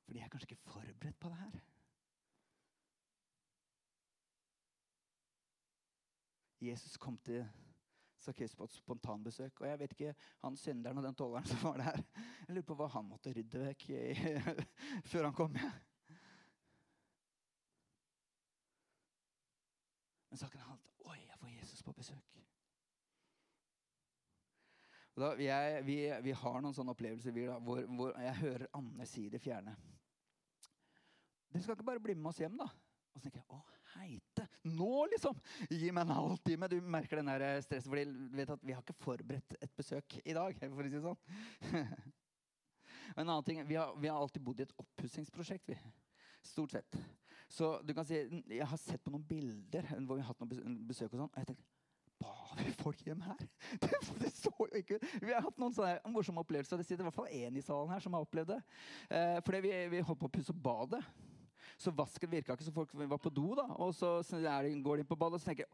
Fordi 0.04 0.20
jeg 0.20 0.24
er 0.24 0.32
kanskje 0.32 0.50
ikke 0.50 0.72
forberedt 0.72 1.20
på 1.20 1.32
det 1.32 1.40
her. 1.42 1.60
Jesus 6.64 6.96
kom 6.96 7.16
til 7.20 7.44
Sakkeus 8.24 8.56
på 8.56 8.64
et 8.64 8.76
spontanbesøk. 8.78 9.60
Og 9.60 9.68
jeg 9.68 9.80
vet 9.80 9.96
ikke, 9.96 10.14
han 10.44 10.56
synderen 10.56 11.00
og 11.00 11.08
den 11.10 11.18
tolleren 11.18 11.48
som 11.48 11.64
var 11.66 11.82
der 11.82 12.04
Jeg 12.46 12.56
lurer 12.56 12.68
på 12.68 12.76
hva 12.78 12.88
han 12.96 13.08
måtte 13.08 13.32
rydde 13.36 13.66
vekk 13.66 13.90
i, 13.90 14.04
før 15.10 15.28
han 15.28 15.36
kom. 15.36 15.60
Ja. 15.60 15.72
Men 20.34 20.40
saken 20.42 20.58
er 20.60 20.70
alltid 20.72 21.04
Oi, 21.06 21.18
jeg 21.28 21.36
får 21.38 21.50
Jesus 21.52 21.82
på 21.86 21.92
besøk. 21.94 22.38
Da, 25.14 25.28
vi, 25.38 25.46
er, 25.46 25.76
vi, 25.86 25.94
vi 26.26 26.32
har 26.34 26.56
noen 26.64 26.74
sånne 26.74 26.90
opplevelser 26.90 27.36
vi, 27.36 27.44
da, 27.46 27.60
hvor, 27.62 27.84
hvor 27.86 28.16
jeg 28.18 28.40
hører 28.40 28.64
Anne 28.74 29.06
si 29.06 29.28
det 29.30 29.38
fjerne. 29.44 29.76
Dere 31.52 31.62
skal 31.62 31.78
ikke 31.78 31.86
bare 31.86 32.02
bli 32.02 32.18
med 32.18 32.32
oss 32.32 32.42
hjem, 32.42 32.58
da? 32.58 32.66
Og 32.66 33.20
så 33.20 33.28
tenker 33.28 33.44
jeg 33.44 33.54
å, 33.54 33.60
heite! 33.92 34.48
Nå, 34.74 34.90
liksom! 35.12 35.38
Gi 35.70 35.94
meg 35.94 36.02
en 36.02 36.16
halvtime. 36.16 36.72
Du 36.72 36.80
merker 36.82 37.22
den 37.22 37.30
der 37.30 37.46
vet 38.34 38.54
at 38.56 38.66
vi 38.66 38.74
har 38.74 38.82
ikke 38.82 38.98
forberedt 39.06 39.54
et 39.60 39.78
besøk 39.78 40.18
i 40.24 40.34
dag. 40.34 40.58
for 40.64 40.82
å 40.82 40.88
si 40.88 40.96
det 40.96 41.04
sånn. 41.04 41.22
en 43.20 43.28
annen 43.28 43.46
ting, 43.46 43.62
vi 43.70 43.78
har, 43.78 43.94
vi 43.94 44.10
har 44.10 44.18
alltid 44.18 44.42
bodd 44.50 44.64
i 44.64 44.66
et 44.66 44.78
oppussingsprosjekt. 44.82 45.70
vi. 45.70 45.78
Stort 46.42 46.74
sett. 46.74 47.04
Så 47.50 47.76
du 47.86 47.94
kan 47.94 48.06
si, 48.08 48.18
Jeg 48.48 48.66
har 48.66 48.80
sett 48.80 49.02
på 49.04 49.12
noen 49.12 49.24
bilder 49.28 49.86
hvor 50.00 50.16
vi 50.16 50.22
har 50.22 50.32
hatt 50.32 50.40
noen 50.42 50.78
besøk. 50.88 51.12
og 51.12 51.18
sånn, 51.18 51.30
og 51.30 51.40
jeg 51.40 51.50
tenkte 51.50 51.70
Bar 52.24 52.60
vi 52.62 52.70
folk 52.78 53.00
hjem 53.04 53.20
her? 53.26 53.40
Det, 53.82 53.90
det 54.22 54.30
så 54.32 54.52
jo 54.54 54.68
ikke. 54.78 55.00
Vi 55.20 55.32
har 55.32 55.42
hatt 55.44 55.58
noen 55.60 55.74
sånne 55.74 56.12
morsomme 56.14 56.44
opplevelser. 56.44 56.78
Det 56.80 56.86
sitter 56.86 57.02
i 57.02 57.08
hvert 57.08 57.16
fall 57.16 57.32
én 57.34 57.58
i 57.58 57.64
salen 57.64 57.90
her 57.92 58.00
som 58.00 58.14
har 58.16 58.24
opplevd 58.24 58.54
det. 58.54 58.60
Eh, 59.10 59.38
fordi 59.44 59.60
vi, 59.66 59.72
vi 59.92 60.02
holdt 60.06 60.20
på 60.22 60.30
å 60.30 60.34
pusse 60.36 60.54
opp 60.54 60.62
badet. 60.62 61.02
Så 61.80 61.92
vasken 61.96 62.30
virka 62.30 62.54
ikke, 62.54 62.66
så 62.68 62.74
folk 62.74 62.92
var 62.94 63.20
på 63.20 63.32
do. 63.34 63.50
da, 63.58 63.66
Og 63.82 63.94
så, 63.96 64.20
går 64.22 64.70
de 64.70 65.02
inn 65.02 65.10
på 65.10 65.18
badet, 65.18 65.40
og 65.40 65.42
så 65.42 65.50
tenker 65.50 65.66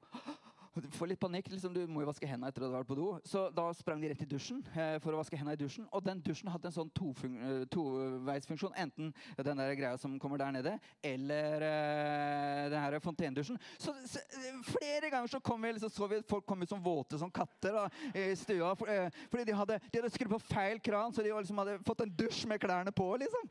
du 0.78 0.87
får 0.94 1.11
litt 1.11 1.20
panikk. 1.20 1.48
liksom 1.50 1.74
Du 1.74 1.80
må 1.90 2.04
jo 2.04 2.09
vaske 2.11 2.26
hendene 2.28 2.48
etter 2.50 2.62
at 2.62 2.70
du 2.70 2.74
har 2.74 2.85
vært 2.85 2.90
på 2.90 2.98
do. 2.98 3.09
Så 3.26 3.50
da 3.54 3.64
sprang 3.74 4.00
de 4.02 4.11
rett 4.12 4.22
i 4.22 4.28
dusjen 4.30 4.61
eh, 4.70 4.98
for 5.02 5.11
å 5.11 5.18
vaske 5.18 5.37
hendene 5.38 5.56
i 5.59 5.61
dusjen. 5.61 5.88
Og 5.90 6.04
den 6.06 6.20
dusjen 6.22 6.50
hadde 6.52 6.70
en 6.70 6.76
sånn 6.76 6.92
eh, 6.94 7.64
toveisfunksjon. 7.74 8.76
Enten 8.78 9.11
den 9.37 9.62
der 9.62 9.74
greia 9.74 9.98
som 9.98 10.14
kommer 10.22 10.38
der 10.38 10.52
nede, 10.54 10.76
eller 11.02 11.66
eh, 11.66 12.70
den 12.70 12.85
her 12.85 12.98
fontendusjen. 13.02 13.59
Så, 13.78 13.94
så, 14.06 14.22
flere 14.68 15.11
ganger 15.11 15.26
så, 15.33 15.40
kom 15.42 15.62
vi, 15.66 15.74
så, 15.83 15.90
så 15.90 16.06
vi 16.11 16.22
folk 16.30 16.46
komme 16.46 16.62
ut 16.68 16.70
som 16.70 16.83
våte 16.85 17.18
som 17.18 17.30
katter 17.35 17.74
da, 17.74 17.88
i 18.14 18.37
stua. 18.38 18.76
For, 18.78 18.87
eh, 18.90 19.11
fordi 19.33 19.48
de 19.50 19.59
hadde, 19.59 19.80
de 19.90 19.98
hadde 19.98 20.12
skrudd 20.14 20.37
på 20.37 20.44
feil 20.52 20.78
kran, 20.78 21.11
så 21.11 21.26
de 21.26 21.35
liksom 21.35 21.59
hadde 21.64 21.80
fått 21.87 22.04
en 22.06 22.14
dusj 22.22 22.46
med 22.50 22.62
klærne 22.62 22.94
på. 22.94 23.11
liksom. 23.24 23.44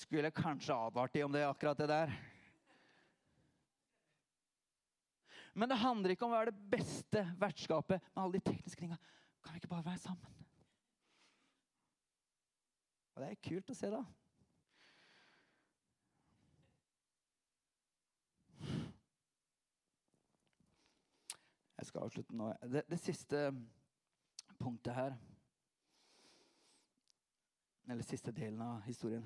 Skulle 0.00 0.30
kanskje 0.32 0.74
advart 0.74 1.12
de 1.12 1.24
om 1.24 1.32
det, 1.32 1.44
akkurat 1.46 1.78
det 1.78 1.86
der. 1.86 2.29
Men 5.54 5.68
det 5.68 5.80
handler 5.82 6.14
ikke 6.14 6.24
om 6.26 6.34
å 6.34 6.38
være 6.38 6.52
det 6.52 6.70
beste 6.70 7.24
vertskapet 7.40 8.02
med 8.14 8.22
alle 8.22 8.38
de 8.38 8.50
tekniske 8.52 8.80
tinga. 8.80 8.98
Kan 9.42 9.54
vi 9.54 9.62
ikke 9.62 9.72
bare 9.72 9.84
være 9.84 9.98
sammen? 9.98 10.36
Og 13.14 13.22
det 13.22 13.30
er 13.30 13.42
kult 13.48 13.70
å 13.70 13.76
se, 13.76 13.90
da. 13.90 14.04
Jeg 21.80 21.86
skal 21.86 22.04
avslutte 22.04 22.36
nå. 22.36 22.52
Det, 22.62 22.84
det 22.90 23.00
siste 23.00 23.38
punktet 24.60 24.94
her 24.94 25.14
Eller 27.90 28.06
siste 28.06 28.30
delen 28.32 28.60
av 28.62 28.84
historien. 28.84 29.24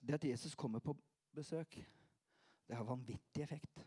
Det 0.00 0.14
at 0.14 0.24
Jesus 0.24 0.54
kommer 0.54 0.78
på 0.80 0.94
besøk 1.34 1.76
det 2.66 2.76
har 2.78 2.88
vanvittig 2.88 3.42
effekt. 3.42 3.86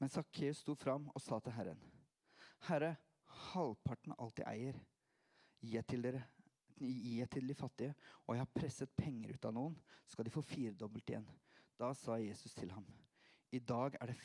Men 0.00 0.08
Sakkeus 0.08 0.62
sto 0.64 0.74
fram 0.74 1.10
og 1.12 1.20
sa 1.20 1.38
til 1.44 1.52
Herren.: 1.52 1.80
Herre, 2.68 2.94
halvparten 3.52 4.14
av 4.16 4.24
alt 4.24 4.40
jeg 4.40 4.48
eier, 4.48 4.78
gir 5.60 5.76
jeg 5.76 5.88
til 5.92 6.06
dere 6.08 6.24
gi 6.80 7.18
jeg 7.18 7.28
til 7.30 7.48
de 7.48 7.54
fattige, 7.54 7.94
og 8.26 8.34
jeg 8.34 8.40
har 8.40 8.54
presset 8.54 8.96
penger 8.96 9.34
ut 9.34 9.44
av 9.44 9.54
noen, 9.54 9.76
skal 10.08 10.24
de 10.24 10.32
få 10.32 10.42
firedobbelt 10.46 11.12
igjen. 11.12 11.28
Da 11.80 11.92
sa 11.96 12.16
Jesus 12.20 12.54
til 12.56 12.72
ham, 12.72 12.86
i 13.52 13.58
dag 13.58 13.96
er 14.00 14.12
det 14.12 14.18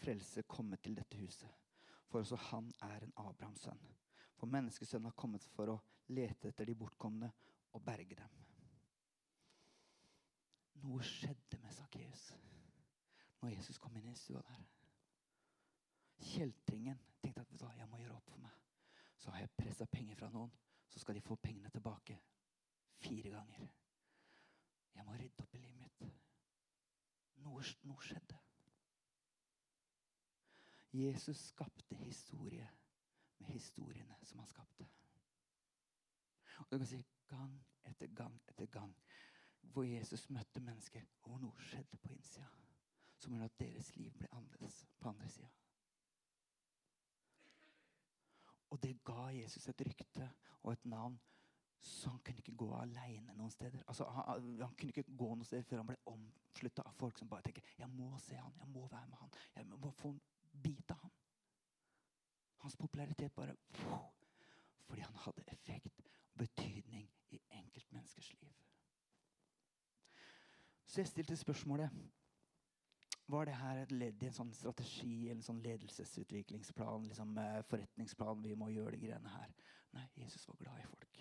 frelse 0.00 0.42
kommet 0.48 0.82
til 0.82 0.96
dette 0.98 1.18
huset, 1.20 1.48
for 2.08 2.22
også 2.22 2.38
han 2.50 2.70
er 2.86 3.04
en 3.04 3.16
Abrahams 3.16 3.66
sønn. 3.66 3.82
For 4.38 4.50
menneskesønnen 4.50 5.10
har 5.10 5.18
kommet 5.18 5.44
for 5.54 5.74
å 5.74 5.80
lete 6.10 6.50
etter 6.50 6.66
de 6.66 6.74
bortkomne 6.74 7.28
og 7.76 7.84
berge 7.84 8.16
dem. 8.18 8.38
Noe 10.80 11.04
skjedde 11.04 11.58
med 11.60 11.74
Sakkeus 11.76 12.30
når 13.40 13.54
Jesus 13.54 13.78
kom 13.80 13.96
inn 13.96 14.08
i 14.10 14.16
stua 14.16 14.40
der. 14.44 14.64
Kjeltringen 16.20 16.98
tenkte 17.22 17.44
at 17.44 17.78
jeg 17.78 17.88
må 17.88 18.00
gjøre 18.00 18.16
opp 18.16 18.28
for 18.28 18.40
meg. 18.42 18.56
Så 19.20 19.32
har 19.32 19.44
jeg 19.44 19.52
pressa 19.56 19.86
penger 19.88 20.16
fra 20.16 20.28
noen, 20.32 20.52
så 20.88 21.00
skal 21.00 21.16
de 21.16 21.24
få 21.24 21.36
pengene 21.40 21.70
tilbake 21.72 22.18
fire 23.00 23.32
ganger. 23.32 23.66
Jeg 24.94 25.06
må 25.06 25.16
rydde 25.16 25.44
opp 25.44 25.54
i 25.54 25.62
livet 25.62 25.80
mitt. 25.80 26.04
Noe, 27.44 27.64
noe 27.88 28.04
skjedde. 28.04 28.38
Jesus 30.92 31.46
skapte 31.52 31.96
historie 31.96 32.66
med 33.38 33.52
historiene 33.54 34.16
som 34.26 34.42
han 34.42 34.48
skapte. 34.50 34.88
Og 36.58 36.66
du 36.70 36.76
kan 36.76 36.88
si 36.88 37.00
gang 37.30 37.54
etter 37.88 38.10
gang 38.16 38.34
etter 38.50 38.66
gang 38.66 38.92
hvor 39.62 39.82
Jesus 39.82 40.30
møtte 40.30 40.60
mennesker, 40.60 41.06
og 41.22 41.30
hvor 41.30 41.38
noe 41.42 41.68
skjedde 41.68 41.96
på 41.96 42.12
innsida 42.12 42.48
som 43.20 43.32
gjorde 43.32 43.50
at 43.50 43.58
deres 43.60 43.96
liv 43.96 44.12
ble 44.16 44.28
annerledes 44.32 44.86
på 45.00 45.08
andre 45.08 45.28
sida. 45.28 45.48
Og 48.70 48.82
det 48.82 48.94
ga 49.04 49.26
Jesus 49.34 49.68
et 49.68 49.82
rykte 49.86 50.30
og 50.62 50.72
et 50.72 50.84
navn, 50.84 51.20
så 51.80 52.10
han 52.10 52.20
kunne 52.24 52.38
ikke 52.38 52.56
gå 52.56 52.68
aleine 52.76 53.34
noen 53.34 53.50
steder. 53.50 53.82
Altså, 53.88 54.04
han, 54.04 54.60
han, 54.60 54.74
kunne 54.74 54.88
ikke 54.94 55.16
gå 55.16 55.28
noen 55.34 55.44
steder 55.44 55.62
før 55.62 55.82
han 55.82 55.90
ble 55.90 55.96
omslutta 56.12 56.84
av 56.86 56.96
folk 56.96 57.18
som 57.18 57.28
bare 57.28 57.42
tenker 57.48 57.72
jeg 57.78 57.88
må 57.88 58.18
se 58.20 58.36
han, 58.36 58.56
jeg 58.60 58.68
må 58.68 58.86
være 58.92 59.08
med 59.08 59.16
han, 59.20 59.32
jeg 59.56 59.66
må 59.66 59.90
få 59.90 60.12
en 60.14 60.20
bit 60.62 60.92
av 60.92 61.00
han. 61.02 61.14
Hans 62.60 62.76
popularitet 62.76 63.32
bare 63.32 63.56
Fordi 64.84 65.00
han 65.00 65.16
hadde 65.24 65.44
effekt 65.46 66.02
og 66.32 66.38
betydning 66.38 67.10
i 67.30 67.40
enkeltmenneskers 67.50 68.32
liv. 68.32 68.52
Så 70.90 71.00
jeg 71.00 71.08
stilte 71.08 71.36
spørsmålet 71.36 71.90
var 73.30 73.44
det 73.44 73.54
her 73.54 73.82
et 73.82 73.92
ledd 73.92 74.22
i 74.22 74.26
en 74.26 74.34
sånn 74.34 74.48
strategi 74.54 75.28
eller 75.28 75.38
en 75.38 75.46
sånn 75.46 75.60
ledelsesutviklingsplan? 75.62 77.04
liksom 77.06 77.36
eh, 77.38 77.60
Forretningsplan? 77.70 78.42
Vi 78.42 78.56
må 78.58 78.72
gjøre 78.74 78.96
de 78.96 79.04
greiene 79.04 79.34
her. 79.36 79.52
Nei, 79.94 80.08
Jesus 80.18 80.48
var 80.48 80.58
glad 80.58 80.80
i 80.80 80.88
folk. 80.88 81.20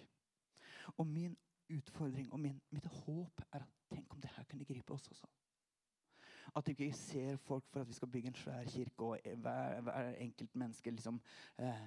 Og 0.95 1.05
min 1.05 1.37
utfordring 1.69 2.31
og 2.33 2.41
min, 2.41 2.57
mitt 2.73 2.89
håp 3.03 3.43
er 3.51 3.61
at 3.61 3.77
tenk 3.93 4.09
om 4.15 4.21
det 4.23 4.31
her 4.33 4.49
kunne 4.49 4.65
gripe 4.65 4.93
oss 4.93 5.05
også. 5.13 5.29
At 6.57 6.65
vi 6.65 6.73
ikke 6.73 6.97
ser 6.97 7.37
folk 7.45 7.69
for 7.69 7.83
at 7.83 7.91
vi 7.91 7.93
skal 7.99 8.09
bygge 8.09 8.33
en 8.33 8.41
svær 8.41 8.65
kirke, 8.73 9.05
og 9.05 9.19
hver, 9.43 9.81
hver 9.85 10.15
enkelt 10.25 10.55
menneske 10.55 10.91
liksom 10.97 11.21
eh, 11.61 11.85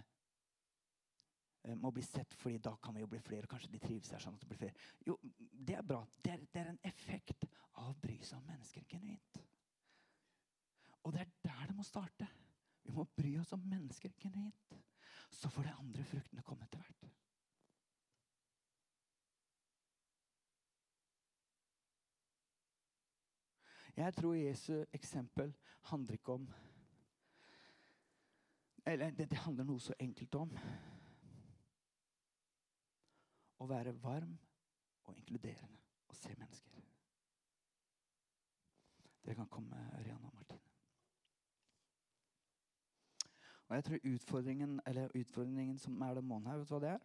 må 1.78 1.90
bli 1.94 2.02
sett, 2.02 2.34
fordi 2.34 2.58
da 2.58 2.74
kan 2.82 2.94
vi 2.94 3.00
jo 3.00 3.06
bli 3.06 3.20
flere. 3.22 3.46
og 3.46 3.48
Kanskje 3.48 3.70
de 3.72 3.78
trives 3.78 4.10
her. 4.10 4.18
sånn 4.18 4.34
at 4.34 4.40
det 4.40 4.48
blir 4.48 4.58
flere. 4.58 4.74
Jo, 5.06 5.18
det 5.68 5.76
er 5.78 5.82
bra. 5.86 6.00
Det 6.24 6.32
er, 6.32 6.44
det 6.52 6.60
er 6.60 6.70
en 6.72 6.80
effekt 6.82 7.46
av 7.72 7.92
å 7.92 7.98
bry 8.02 8.18
seg 8.22 8.38
om 8.38 8.46
mennesker 8.50 8.86
genuint. 8.90 9.42
Og 11.02 11.12
det 11.12 11.20
er 11.20 11.30
der 11.44 11.66
det 11.70 11.76
må 11.76 11.86
starte. 11.86 12.28
Vi 12.82 12.92
må 12.92 13.04
bry 13.16 13.36
oss 13.38 13.52
om 13.52 13.62
mennesker 13.62 14.10
genuint. 14.18 14.78
Så 15.30 15.48
får 15.48 15.62
de 15.62 15.74
andre 15.78 16.04
fruktene 16.04 16.42
komme 16.42 16.66
etter 16.66 16.78
hvert. 16.78 17.08
Jeg 23.96 24.14
tror 24.14 24.34
Jesu 24.34 24.84
eksempel 24.92 25.52
handler 25.90 26.16
ikke 26.16 26.32
om 26.32 26.46
Eller 28.86 29.10
det, 29.10 29.30
det 29.30 29.38
handler 29.38 29.64
noe 29.64 29.80
så 29.80 29.94
enkelt 30.00 30.34
om 30.34 30.56
å 33.62 33.68
være 33.70 33.94
varm 34.02 34.34
og 35.06 35.16
inkluderende 35.16 35.78
og 36.08 36.16
se 36.18 36.34
mennesker. 36.34 36.82
Dere 39.22 39.38
kan 39.38 39.50
komme, 39.50 39.78
Ørjan 40.00 40.24
og 40.26 40.34
Martine. 40.34 40.70
Og 43.68 43.76
jeg 43.76 43.84
tror 43.84 44.08
utfordringen, 44.14 44.80
eller 44.86 45.14
utfordringen 45.14 45.78
som 45.78 46.02
er 46.02 46.14
den 46.14 46.26
måneden 46.26 46.50
her, 46.50 46.58
vet 46.58 46.68
du 46.68 46.74
hva 46.74 46.80
det 46.82 46.90
er? 46.90 47.04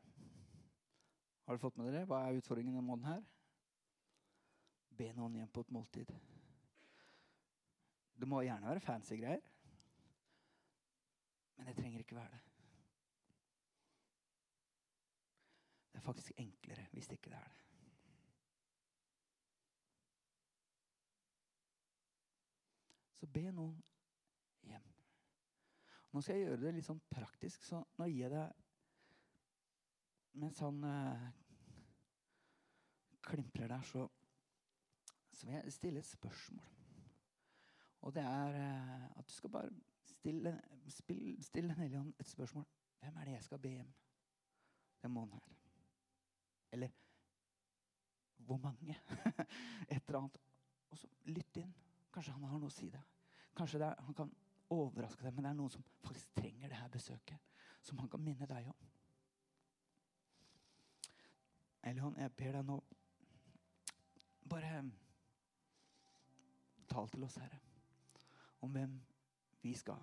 Har 1.45 1.53
dere 1.53 1.63
fått 1.63 1.77
med 1.77 1.93
dere? 1.93 2.07
Hva 2.09 2.23
er 2.25 2.39
utfordringen 2.41 2.73
denne 2.73 2.87
måneden 2.87 3.11
her? 3.13 3.21
Be 4.97 5.11
noen 5.15 5.37
hjem 5.37 5.53
på 5.53 5.63
et 5.63 5.71
måltid. 5.71 6.11
Det 8.17 8.27
må 8.27 8.41
gjerne 8.41 8.67
være 8.67 8.83
fancy 8.83 9.21
greier. 9.21 9.45
Men 11.55 11.69
det 11.69 11.77
trenger 11.77 12.03
ikke 12.03 12.17
være 12.17 12.33
det. 12.33 12.46
Det 15.97 16.01
er 16.01 16.05
faktisk 16.05 16.31
enklere 16.37 16.83
hvis 16.91 17.07
det 17.07 17.15
ikke 17.17 17.31
er 17.33 17.43
det. 17.43 17.63
Så 23.17 23.25
be 23.33 23.41
noen 23.49 23.79
hjem. 24.69 24.85
Nå 26.13 26.21
skal 26.21 26.37
jeg 26.37 26.45
gjøre 26.45 26.61
det 26.61 26.75
litt 26.75 26.85
sånn 26.85 27.01
praktisk, 27.09 27.65
så 27.65 27.81
nå 27.97 28.11
gir 28.11 28.27
jeg 28.27 28.35
deg 28.35 28.63
Mens 30.37 30.61
han 30.61 30.83
eh, 30.85 31.25
klimprer 33.25 33.73
der, 33.73 33.89
så, 33.89 34.05
så 35.33 35.47
vil 35.47 35.57
jeg 35.57 35.73
stille 35.79 36.05
et 36.05 36.11
spørsmål. 36.13 36.75
Og 38.05 38.13
det 38.13 38.21
er 38.21 38.59
eh, 38.61 39.07
at 39.17 39.25
du 39.25 39.33
skal 39.33 39.49
bare 39.57 39.73
stille, 40.05 40.59
stille 41.41 41.73
Den 41.89 42.13
et 42.19 42.29
spørsmål. 42.29 42.69
Hvem 43.01 43.17
er 43.17 43.31
det 43.31 43.39
jeg 43.39 43.49
skal 43.49 43.65
be 43.65 43.79
hjem 43.79 43.95
Det 45.01 45.09
må 45.09 45.25
han 45.25 45.33
her? 45.39 45.66
Eller 46.71 46.89
hvor 48.37 48.57
mange? 48.57 48.95
Et 49.93 50.03
eller 50.07 50.19
annet. 50.19 50.41
Og 50.89 50.97
så 50.97 51.07
lytt 51.25 51.57
inn. 51.57 51.73
Kanskje 52.13 52.33
han 52.33 52.43
har 52.43 52.59
noe 52.59 52.71
å 52.71 52.73
si 52.73 52.89
deg. 52.89 53.15
Kanskje 53.57 53.81
er, 53.83 53.95
han 54.05 54.15
kan 54.15 54.31
overraske 54.73 55.23
deg, 55.23 55.33
men 55.35 55.45
det 55.45 55.51
er 55.51 55.57
noen 55.57 55.73
som 55.73 55.83
faktisk 56.05 56.35
trenger 56.37 56.71
det 56.71 56.79
her 56.79 56.91
besøket. 56.91 57.57
Som 57.83 57.99
han 58.01 58.09
kan 58.11 58.23
minne 58.23 58.47
deg 58.49 58.69
om. 58.71 58.87
Elion, 61.87 62.15
jeg 62.19 62.33
ber 62.35 62.57
deg 62.57 62.65
nå 62.67 62.81
Bare 64.47 64.79
tal 66.87 67.09
til 67.11 67.25
oss, 67.27 67.35
Herre, 67.35 67.57
om 68.63 68.71
hvem 68.71 68.93
vi 69.61 69.73
skal 69.75 69.99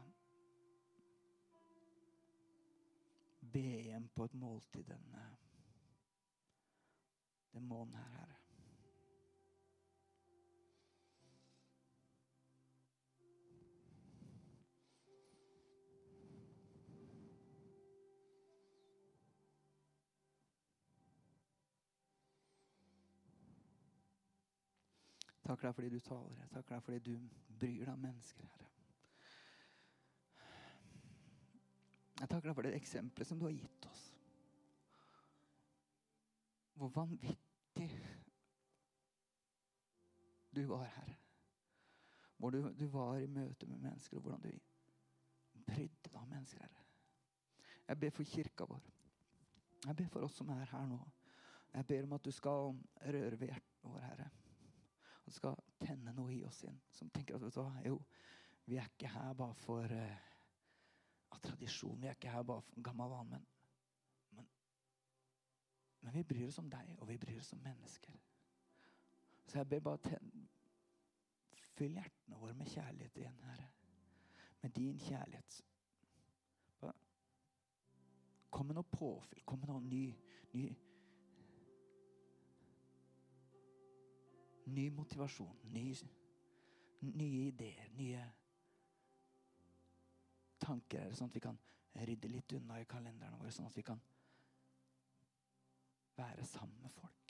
be 3.54 3.62
hjem 3.86 4.10
på 4.12 4.26
et 4.28 4.36
måltid 4.36 4.84
denne 4.90 5.24
demonen 7.54 7.94
her, 7.94 8.08
Herre. 8.18 8.34
Takker 25.44 25.68
deg 25.68 25.74
fordi 25.74 25.88
du 25.92 26.00
taler. 26.00 26.38
Jeg 26.40 26.50
takker 26.54 26.74
deg 26.74 26.82
fordi 26.82 26.98
du 26.98 27.18
bryr 27.60 27.84
deg 27.84 27.92
om 27.92 28.00
mennesker, 28.00 28.46
Herre. 28.48 28.70
Jeg 32.20 32.28
takker 32.28 32.48
deg 32.48 32.54
for 32.56 32.64
det 32.64 32.76
eksempelet 32.78 33.28
som 33.28 33.38
du 33.38 33.44
har 33.44 33.52
gitt 33.52 33.86
oss. 33.90 34.13
Hvor 36.84 36.90
vanvittig 37.00 38.00
du 40.56 40.66
var, 40.66 40.84
Herre. 40.84 41.14
Hvor 42.36 42.50
du, 42.50 42.74
du 42.80 42.86
var 42.86 43.16
i 43.16 43.26
møte 43.26 43.66
med 43.66 43.78
mennesker, 43.78 44.16
og 44.16 44.22
hvordan 44.22 44.40
du 44.40 44.50
brydde 45.64 46.10
deg 46.10 46.18
om 46.20 46.28
mennesker, 46.28 46.60
Herre. 46.60 46.84
Jeg 47.88 48.00
ber 48.00 48.12
for 48.12 48.28
kirka 48.28 48.66
vår. 48.68 48.90
Jeg 49.86 49.96
ber 49.96 50.12
for 50.12 50.28
oss 50.28 50.36
som 50.36 50.52
er 50.52 50.68
her 50.74 50.84
nå. 50.90 51.00
Jeg 51.72 51.86
ber 51.86 52.04
om 52.04 52.12
at 52.18 52.28
du 52.28 52.30
skal 52.36 52.76
røre 53.00 53.40
ved 53.40 53.48
hjertet 53.48 53.88
vår, 53.88 53.98
Herre. 54.04 54.28
At 55.14 55.24
du 55.24 55.32
skal 55.38 55.56
tenne 55.86 56.12
noe 56.12 56.36
i 56.36 56.44
oss 56.44 56.60
inn 56.68 56.82
som 56.92 57.08
tenker 57.08 57.38
at 57.38 57.46
vet 57.46 57.56
du 57.56 57.62
hva, 57.62 57.80
jo, 57.88 57.96
vi 58.68 58.76
er 58.76 58.92
ikke 58.92 59.14
her 59.16 59.32
bare 59.40 59.56
for 59.64 59.88
uh, 59.88 60.30
av 61.32 61.40
tradisjon. 61.48 61.96
Vi 62.04 62.12
er 62.12 62.20
ikke 62.20 62.36
her 62.36 62.44
bare 62.44 62.68
for 62.68 62.84
gammel 62.92 63.16
vane, 63.16 63.38
men, 63.38 63.52
men 66.04 66.14
vi 66.14 66.22
bryr 66.22 66.46
oss 66.46 66.58
om 66.60 66.68
deg, 66.68 66.96
og 67.00 67.08
vi 67.08 67.16
bryr 67.18 67.38
oss 67.40 67.52
om 67.52 67.62
mennesker. 67.64 68.16
Så 69.46 69.58
jeg 69.58 69.68
ber 69.68 69.80
bare 69.80 70.02
ten... 70.04 70.32
Fyll 71.74 71.96
hjertene 71.96 72.36
våre 72.38 72.54
med 72.54 72.68
kjærlighet 72.70 73.16
igjen, 73.18 73.38
Herre. 73.48 73.64
Med 74.62 74.70
din 74.76 74.98
kjærlighet. 75.00 75.56
Kom 78.50 78.68
med 78.68 78.76
noe 78.78 78.86
påfyll. 78.92 79.42
Kom 79.48 79.58
med 79.58 79.72
noe 79.72 79.82
ny, 79.82 80.04
ny 80.52 80.68
Ny 84.64 84.84
motivasjon, 84.90 85.58
ny, 85.74 85.90
nye 87.04 87.48
ideer, 87.50 87.90
nye 87.98 88.22
tanker, 90.62 91.10
sånn 91.12 91.28
at 91.28 91.36
vi 91.36 91.42
kan 91.44 91.58
rydde 92.08 92.30
litt 92.32 92.54
unna 92.56 92.78
i 92.80 92.86
kalenderen 92.88 93.36
vår, 93.42 93.50
sånn 93.52 93.68
at 93.68 93.76
vi 93.76 93.84
kan 93.84 94.00
være 96.16 96.44
sammen 96.44 96.76
med 96.82 96.90
folk. 96.90 97.23